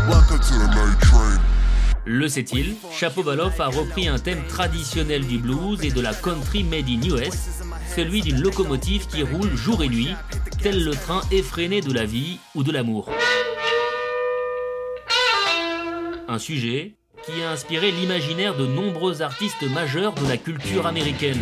Welcome 0.08 0.40
to 0.40 0.54
the 0.58 0.66
night 0.74 1.00
train. 1.00 1.49
Le 2.06 2.28
sait-il, 2.28 2.76
Chapovalov 2.90 3.60
a 3.60 3.66
repris 3.66 4.08
un 4.08 4.18
thème 4.18 4.42
traditionnel 4.48 5.26
du 5.26 5.38
blues 5.38 5.84
et 5.84 5.90
de 5.90 6.00
la 6.00 6.14
country 6.14 6.64
made 6.64 6.88
in 6.88 7.02
US, 7.02 7.62
celui 7.94 8.22
d'une 8.22 8.40
locomotive 8.40 9.06
qui 9.06 9.22
roule 9.22 9.54
jour 9.54 9.82
et 9.82 9.88
nuit, 9.88 10.14
tel 10.62 10.82
le 10.82 10.92
train 10.92 11.20
effréné 11.30 11.80
de 11.80 11.92
la 11.92 12.04
vie 12.04 12.38
ou 12.54 12.62
de 12.62 12.72
l'amour. 12.72 13.10
Un 16.26 16.38
sujet 16.38 16.94
qui 17.26 17.42
a 17.42 17.50
inspiré 17.50 17.90
l'imaginaire 17.90 18.56
de 18.56 18.66
nombreux 18.66 19.20
artistes 19.20 19.68
majeurs 19.74 20.14
de 20.14 20.26
la 20.26 20.38
culture 20.38 20.86
américaine. 20.86 21.40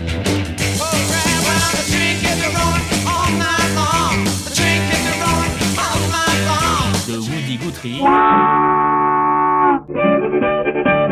De 7.07 7.17
Woody 7.17 7.57
Guthrie 7.59 8.01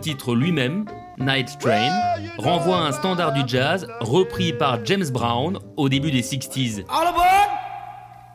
titre 0.00 0.34
lui-même, 0.34 0.84
Night 1.18 1.58
Train, 1.60 1.90
renvoie 2.38 2.76
à 2.76 2.80
un 2.88 2.92
standard 2.92 3.32
du 3.32 3.42
jazz 3.46 3.86
repris 4.00 4.52
par 4.52 4.84
James 4.84 5.08
Brown 5.10 5.58
au 5.76 5.88
début 5.88 6.10
des 6.10 6.22
60s. 6.22 6.84
All 6.88 7.08
aboard 7.08 7.50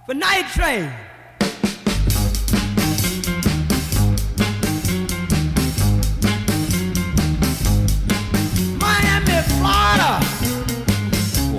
for 0.06 0.15
Night 0.15 0.45
Train! 0.54 0.88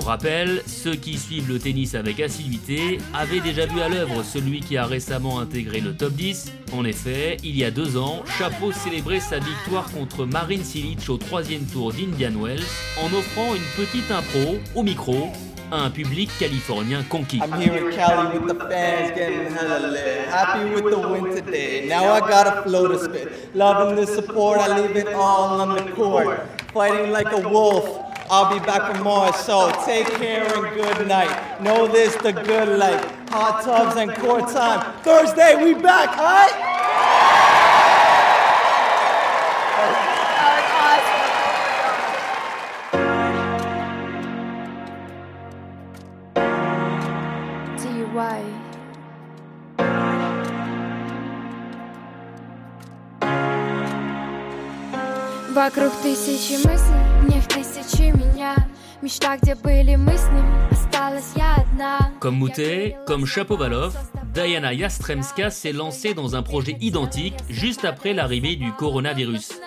Rappel, 0.07 0.63
ceux 0.65 0.95
qui 0.95 1.17
suivent 1.17 1.49
le 1.49 1.59
tennis 1.59 1.93
avec 1.93 2.21
assiduité 2.21 2.97
avaient 3.13 3.41
déjà 3.41 3.65
vu 3.65 3.81
à 3.81 3.89
l'œuvre 3.89 4.23
celui 4.23 4.61
qui 4.61 4.77
a 4.77 4.85
récemment 4.85 5.39
intégré 5.39 5.81
le 5.81 5.93
top 5.93 6.13
10. 6.13 6.53
En 6.71 6.85
effet, 6.85 7.35
il 7.43 7.57
y 7.57 7.65
a 7.65 7.71
deux 7.71 7.97
ans, 7.97 8.23
Chapeau 8.39 8.71
célébrait 8.71 9.19
sa 9.19 9.39
victoire 9.39 9.91
contre 9.91 10.25
Marin 10.25 10.63
Cilic 10.63 11.09
au 11.09 11.17
troisième 11.17 11.65
tour 11.65 11.91
d'Indian 11.91 12.39
Wells 12.41 12.63
en 13.01 13.07
offrant 13.07 13.53
une 13.53 13.85
petite 13.85 14.09
impro 14.09 14.57
au 14.75 14.83
micro 14.83 15.27
à 15.71 15.81
un 15.83 15.89
public 15.89 16.29
californien 16.39 17.03
conquis. 17.09 17.41
I'm 17.43 17.59
here 17.59 17.75
in 17.75 17.91
Cali 17.93 18.39
with 18.39 18.47
the 18.47 18.59
fans 18.69 19.11
getting 19.13 19.51
hella. 19.53 19.97
Happy 20.29 20.69
with 20.73 20.89
the 20.89 20.99
win 20.99 21.35
today. 21.35 21.85
Now 21.89 22.13
I 22.13 22.63
flow 22.63 22.87
to. 22.87 23.29
Loving 23.53 23.97
the 23.97 24.05
support, 24.05 24.59
I 24.59 24.79
leave 24.79 24.95
it 24.95 25.13
all 25.13 25.59
on 25.59 25.91
court. 25.91 26.47
Fighting 26.73 27.11
like 27.11 27.31
a 27.33 27.49
wolf. 27.49 28.06
I'll 28.30 28.58
be 28.58 28.64
back 28.64 28.94
for 28.94 29.02
more. 29.02 29.32
So 29.32 29.70
take 29.84 30.06
care 30.06 30.44
and 30.44 30.74
good 30.74 31.06
night. 31.06 31.60
Know 31.60 31.86
this 31.86 32.14
the 32.16 32.32
good 32.32 32.78
life. 32.78 33.04
Hot 33.30 33.62
tubs 33.62 33.96
and 33.96 34.14
court 34.14 34.48
time. 34.50 34.80
Thursday, 35.02 35.62
we 35.62 35.74
back, 35.74 36.16
alright? 36.18 36.72
why. 48.12 48.42
Вокруг 55.54 55.92
тысячи 56.02 56.66
мыслей, 56.66 57.15
Comme 62.19 62.37
Moutet, 62.37 62.95
comme 63.05 63.25
Chapovalov, 63.25 63.95
Diana 64.33 64.73
Yastremska 64.73 65.51
s'est 65.51 65.71
lancée 65.71 66.13
dans 66.15 66.35
un 66.35 66.41
projet 66.41 66.77
identique 66.81 67.35
juste 67.47 67.85
après 67.85 68.13
l'arrivée 68.13 68.55
du 68.55 68.71
coronavirus. 68.73 69.59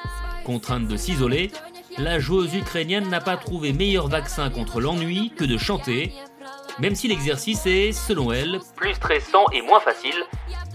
Contrainte 0.44 0.88
de 0.88 0.96
s'isoler, 0.96 1.52
la 1.96 2.18
joueuse 2.18 2.54
ukrainienne 2.54 3.08
n'a 3.08 3.20
pas 3.20 3.36
trouvé 3.36 3.72
meilleur 3.72 4.08
vaccin 4.08 4.50
contre 4.50 4.80
l'ennui 4.80 5.32
que 5.36 5.44
de 5.44 5.58
chanter, 5.58 6.12
même 6.80 6.96
si 6.96 7.06
l'exercice 7.06 7.66
est, 7.66 7.92
selon 7.92 8.32
elle, 8.32 8.58
plus 8.74 8.94
stressant 8.94 9.44
et 9.52 9.62
moins 9.62 9.80
facile 9.80 10.24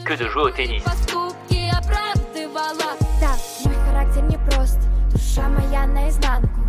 que 0.06 0.14
de 0.14 0.28
jouer 0.30 0.44
au 0.44 0.50
tennis. 0.52 0.84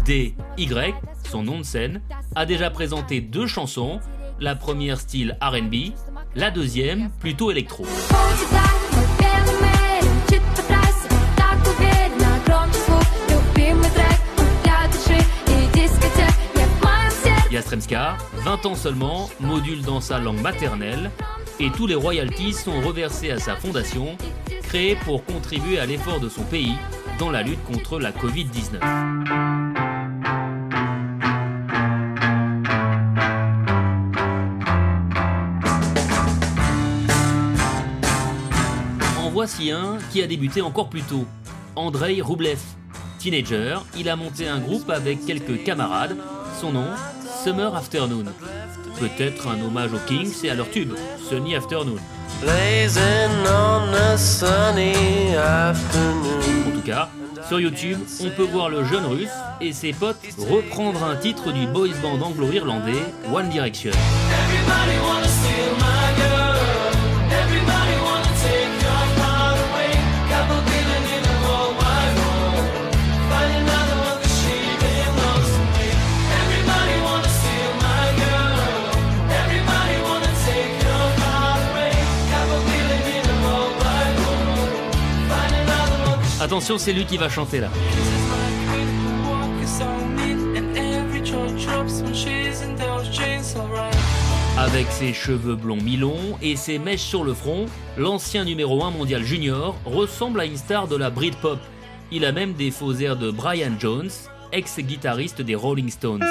D.Y., 0.05 0.95
son 1.27 1.43
nom 1.43 1.59
de 1.59 1.65
scène, 1.65 2.01
a 2.35 2.47
déjà 2.47 2.71
présenté 2.71 3.21
deux 3.21 3.47
chansons, 3.47 4.01
la 4.41 4.55
première 4.55 5.01
style 5.01 5.37
RB, 5.41 5.93
la 6.35 6.51
deuxième 6.51 7.11
plutôt 7.21 7.51
électro. 7.51 7.85
Yastremska, 17.51 18.19
20 18.45 18.67
ans 18.67 18.75
seulement, 18.75 19.31
module 19.41 19.81
dans 19.83 20.03
sa 20.03 20.19
langue 20.19 20.43
maternelle 20.43 21.11
et 21.59 21.71
tous 21.71 21.87
les 21.87 21.95
royalties 21.95 22.53
sont 22.53 22.81
reversés 22.83 23.31
à 23.31 23.39
sa 23.39 23.57
fondation, 23.57 24.17
créée 24.63 24.97
pour 25.05 25.25
contribuer 25.25 25.79
à 25.79 25.87
l'effort 25.87 26.21
de 26.21 26.29
son 26.29 26.43
pays 26.43 26.75
dans 27.19 27.31
la 27.31 27.43
lutte 27.43 27.63
contre 27.65 27.99
la 27.99 28.11
Covid-19. 28.13 29.56
Voici 39.47 39.71
un 39.71 39.99
qui 40.11 40.21
a 40.25 40.27
débuté 40.27 40.61
encore 40.61 40.89
plus 40.89 41.03
tôt, 41.03 41.25
Andrei 41.77 42.21
Roublev. 42.21 42.59
Teenager, 43.21 43.79
il 43.97 44.09
a 44.09 44.17
monté 44.17 44.49
un 44.49 44.59
groupe 44.59 44.91
avec 44.91 45.25
quelques 45.25 45.63
camarades. 45.63 46.17
Son 46.61 46.73
nom, 46.73 46.87
Summer 47.45 47.73
Afternoon. 47.73 48.25
Peut-être 48.99 49.47
un 49.47 49.65
hommage 49.65 49.93
aux 49.93 50.01
Kings 50.09 50.35
et 50.43 50.51
à 50.51 50.57
leur 50.57 50.69
tube, 50.69 50.95
Sunny 51.29 51.55
Afternoon. 51.55 51.99
En 56.67 56.71
tout 56.73 56.85
cas, 56.85 57.09
sur 57.47 57.61
YouTube, 57.61 58.01
on 58.25 58.31
peut 58.31 58.49
voir 58.51 58.69
le 58.69 58.83
jeune 58.83 59.07
russe 59.07 59.29
et 59.61 59.73
ses 59.73 59.93
potes 59.93 60.27
reprendre 60.51 61.05
un 61.05 61.15
titre 61.15 61.53
du 61.53 61.69
boys 61.69 61.95
band 62.03 62.21
anglo-irlandais 62.21 63.05
One 63.33 63.49
Direction. 63.49 63.93
Attention, 86.47 86.79
c'est 86.79 86.93
lui 86.93 87.05
qui 87.05 87.17
va 87.17 87.29
chanter 87.29 87.59
là. 87.59 87.71
Avec 94.57 94.87
ses 94.93 95.13
cheveux 95.13 95.57
blonds 95.57 95.83
mi-longs 95.83 96.39
et 96.41 96.55
ses 96.55 96.79
mèches 96.79 97.03
sur 97.03 97.25
le 97.25 97.35
front, 97.35 97.67
l'ancien 97.99 98.45
numéro 98.45 98.85
1 98.85 98.93
mondial 98.93 99.25
junior 99.25 99.75
ressemble 99.85 100.41
à 100.41 100.45
une 100.45 100.57
star 100.57 100.87
de 100.87 100.95
la 100.95 101.11
Britpop. 101.11 101.59
Il 102.13 102.25
a 102.25 102.31
même 102.31 102.53
des 102.53 102.71
faux 102.71 102.95
airs 102.95 103.17
de 103.17 103.33
Brian 103.33 103.73
Jones, 103.81 104.11
ex-guitariste 104.53 105.43
des 105.43 105.57
Rolling 105.57 105.91
Stones. 105.91 106.25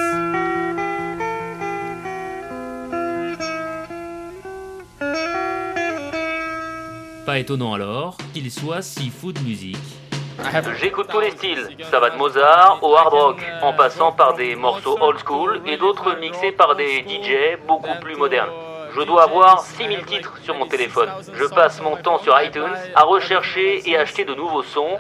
Pas 7.25 7.39
étonnant 7.39 7.73
alors 7.73 8.17
qu'il 8.34 8.51
soit 8.51 8.84
si 8.84 9.10
fou 9.10 9.34
de 9.34 9.39
musique. 9.39 9.75
J'écoute 10.79 11.07
tous 11.09 11.19
les 11.19 11.31
styles, 11.31 11.67
ça 11.89 11.99
va 11.99 12.09
de 12.09 12.17
Mozart 12.17 12.79
au 12.81 12.95
hard 12.95 13.13
rock, 13.13 13.37
en 13.61 13.73
passant 13.73 14.11
par 14.11 14.33
des 14.35 14.55
morceaux 14.55 14.97
old 15.01 15.17
school 15.19 15.61
et 15.65 15.77
d'autres 15.77 16.17
mixés 16.19 16.51
par 16.51 16.75
des 16.75 16.99
DJ 16.99 17.57
beaucoup 17.67 17.95
plus 18.01 18.15
modernes. 18.15 18.51
Je 18.95 19.01
dois 19.01 19.23
avoir 19.23 19.61
6000 19.61 20.05
titres 20.05 20.37
sur 20.43 20.55
mon 20.55 20.67
téléphone. 20.67 21.09
Je 21.33 21.45
passe 21.45 21.81
mon 21.81 21.97
temps 21.97 22.17
sur 22.19 22.39
iTunes 22.41 22.73
à 22.95 23.03
rechercher 23.03 23.89
et 23.89 23.97
acheter 23.97 24.23
de 24.23 24.33
nouveaux 24.33 24.63
sons. 24.63 24.97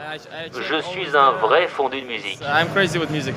Je 0.53 0.81
suis 0.81 1.15
un 1.15 1.31
vrai 1.31 1.67
fondu 1.67 2.01
de 2.01 2.07
musique. 2.07 2.41
I'm 2.41 2.67
crazy 2.73 2.97
with 2.97 3.09
music. 3.09 3.35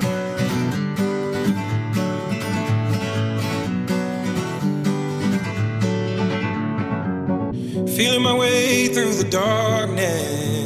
Feeling 7.96 8.22
my 8.22 8.34
way 8.36 8.88
through 8.88 9.14
the 9.14 9.28
darkness. 9.30 10.57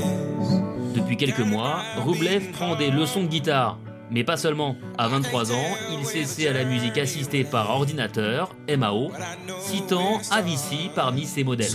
Depuis 1.13 1.27
quelques 1.27 1.47
mois, 1.47 1.83
Roublev 1.99 2.53
prend 2.53 2.75
des 2.75 2.91
leçons 2.91 3.25
de 3.25 3.27
guitare. 3.27 3.79
Mais 4.11 4.25
pas 4.25 4.39
seulement. 4.39 4.77
À 4.97 5.09
23 5.09 5.53
ans, 5.53 5.77
il 5.91 6.07
s'essaie 6.07 6.49
à 6.49 6.55
la 6.55 6.65
musique 6.65 6.97
assistée 6.97 7.45
par 7.45 7.69
ordinateur, 7.69 8.57
MAO, 8.67 9.13
citant 9.61 10.23
Avicii 10.31 10.91
parmi 10.95 11.27
ses 11.27 11.45
modèles. 11.45 11.71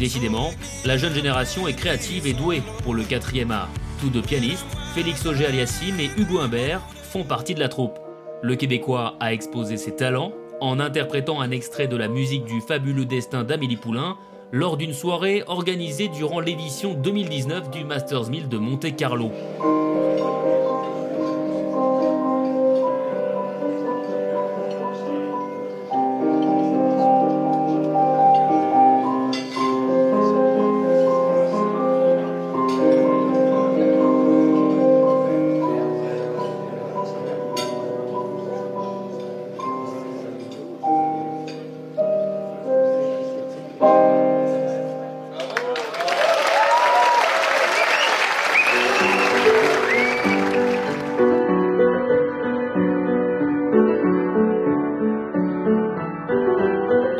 Décidément, 0.00 0.50
la 0.84 0.96
jeune 0.96 1.14
génération 1.14 1.68
est 1.68 1.74
créative 1.74 2.26
et 2.26 2.32
douée 2.32 2.62
pour 2.82 2.94
le 2.94 3.04
quatrième 3.04 3.52
art. 3.52 3.68
Tous 4.02 4.10
deux 4.10 4.20
pianistes, 4.20 4.66
Félix 4.96 5.24
Auger 5.26 5.46
aliassime 5.46 6.00
et 6.00 6.10
Hugo 6.18 6.40
Humbert, 6.40 6.80
font 7.04 7.22
partie 7.22 7.54
de 7.54 7.60
la 7.60 7.68
troupe. 7.68 8.00
Le 8.42 8.56
Québécois 8.56 9.14
a 9.20 9.32
exposé 9.32 9.76
ses 9.76 9.94
talents 9.94 10.32
en 10.60 10.80
interprétant 10.80 11.40
un 11.40 11.52
extrait 11.52 11.86
de 11.86 11.96
la 11.96 12.08
musique 12.08 12.44
du 12.44 12.60
fabuleux 12.60 13.04
destin 13.04 13.44
d'Amélie 13.44 13.76
Poulain 13.76 14.16
lors 14.50 14.76
d'une 14.76 14.92
soirée 14.92 15.44
organisée 15.46 16.08
durant 16.08 16.40
l'édition 16.40 16.94
2019 16.94 17.70
du 17.70 17.84
Masters 17.84 18.28
1000 18.28 18.48
de 18.48 18.58
Monte 18.58 18.86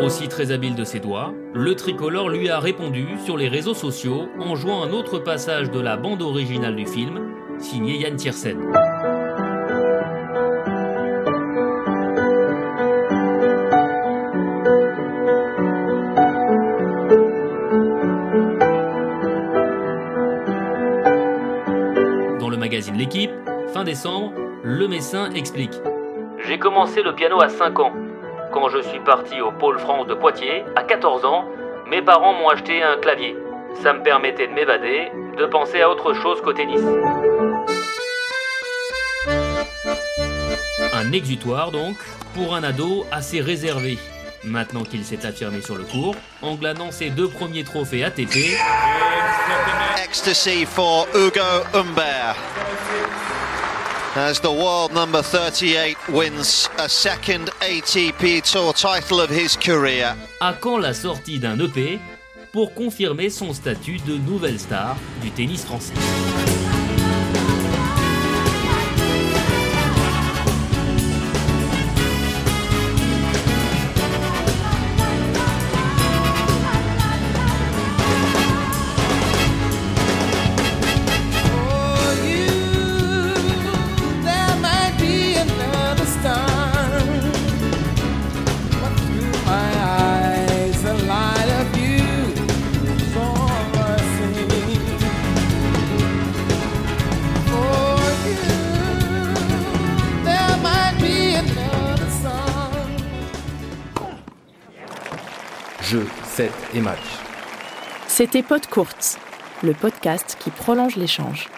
Aussi 0.04 0.26
très 0.26 0.50
habile 0.50 0.74
de 0.74 0.82
ses 0.82 0.98
doigts, 0.98 1.32
le 1.54 1.76
tricolore 1.76 2.28
lui 2.28 2.48
a 2.48 2.58
répondu 2.58 3.06
sur 3.24 3.36
les 3.36 3.46
réseaux 3.46 3.72
sociaux 3.72 4.28
en 4.40 4.56
jouant 4.56 4.82
un 4.82 4.90
autre 4.90 5.20
passage 5.20 5.70
de 5.70 5.78
la 5.78 5.96
bande 5.96 6.22
originale 6.22 6.74
du 6.74 6.86
film, 6.86 7.20
signé 7.60 7.98
Yann 7.98 8.16
Tiersen. 8.16 8.58
Dans 22.40 22.48
le 22.48 22.56
magazine 22.56 22.96
L'équipe, 22.96 23.30
fin 23.72 23.84
décembre, 23.84 24.32
le 24.64 24.88
Messin 24.88 25.30
explique 25.30 25.74
J'ai 26.44 26.58
commencé 26.58 27.04
le 27.04 27.14
piano 27.14 27.40
à 27.40 27.48
5 27.48 27.78
ans. 27.78 27.92
Quand 28.52 28.68
je 28.68 28.82
suis 28.82 29.00
parti 29.00 29.40
au 29.40 29.50
Pôle 29.50 29.78
France 29.78 30.06
de 30.06 30.12
Poitiers, 30.12 30.62
à 30.76 30.82
14 30.82 31.24
ans, 31.24 31.46
mes 31.88 32.02
parents 32.02 32.34
m'ont 32.34 32.50
acheté 32.50 32.82
un 32.82 32.98
clavier. 32.98 33.34
Ça 33.82 33.94
me 33.94 34.02
permettait 34.02 34.46
de 34.46 34.52
m'évader, 34.52 35.10
de 35.38 35.46
penser 35.46 35.80
à 35.80 35.88
autre 35.88 36.12
chose 36.12 36.42
qu'au 36.42 36.52
tennis. 36.52 36.82
Un 40.92 41.12
exutoire 41.12 41.70
donc, 41.70 41.96
pour 42.34 42.54
un 42.54 42.62
ado 42.62 43.06
assez 43.10 43.40
réservé. 43.40 43.98
Maintenant 44.44 44.82
qu'il 44.82 45.04
s'est 45.04 45.24
affirmé 45.24 45.62
sur 45.62 45.76
le 45.76 45.84
court, 45.84 46.14
en 46.42 46.54
glanant 46.54 46.90
ses 46.90 47.08
deux 47.08 47.28
premiers 47.28 47.64
trophées 47.64 48.04
ATP. 48.04 48.36
Ecstasy 50.04 50.66
for 50.66 51.06
Hugo 51.14 51.40
Humbert. 51.72 52.11
As 54.14 54.40
the 54.40 54.52
world 54.52 54.92
number 54.92 55.22
38 55.22 55.96
wins 56.10 56.68
a 56.76 56.86
second 56.86 57.48
ATP 57.62 58.42
Tour 58.42 58.74
title 58.74 59.22
of 59.22 59.30
his 59.30 59.56
career. 59.56 60.14
À 60.38 60.52
quand 60.52 60.76
la 60.76 60.92
sortie 60.92 61.38
d'un 61.38 61.58
EP 61.58 61.98
pour 62.52 62.74
confirmer 62.74 63.30
son 63.30 63.54
statut 63.54 63.96
de 64.06 64.18
nouvelle 64.18 64.60
star 64.60 64.98
du 65.22 65.30
tennis 65.30 65.64
français? 65.64 65.94
C'était 108.06 108.42
Pod 108.42 108.66
Courte, 108.66 109.18
le 109.62 109.74
podcast 109.74 110.38
qui 110.40 110.48
prolonge 110.50 110.96
l'échange. 110.96 111.48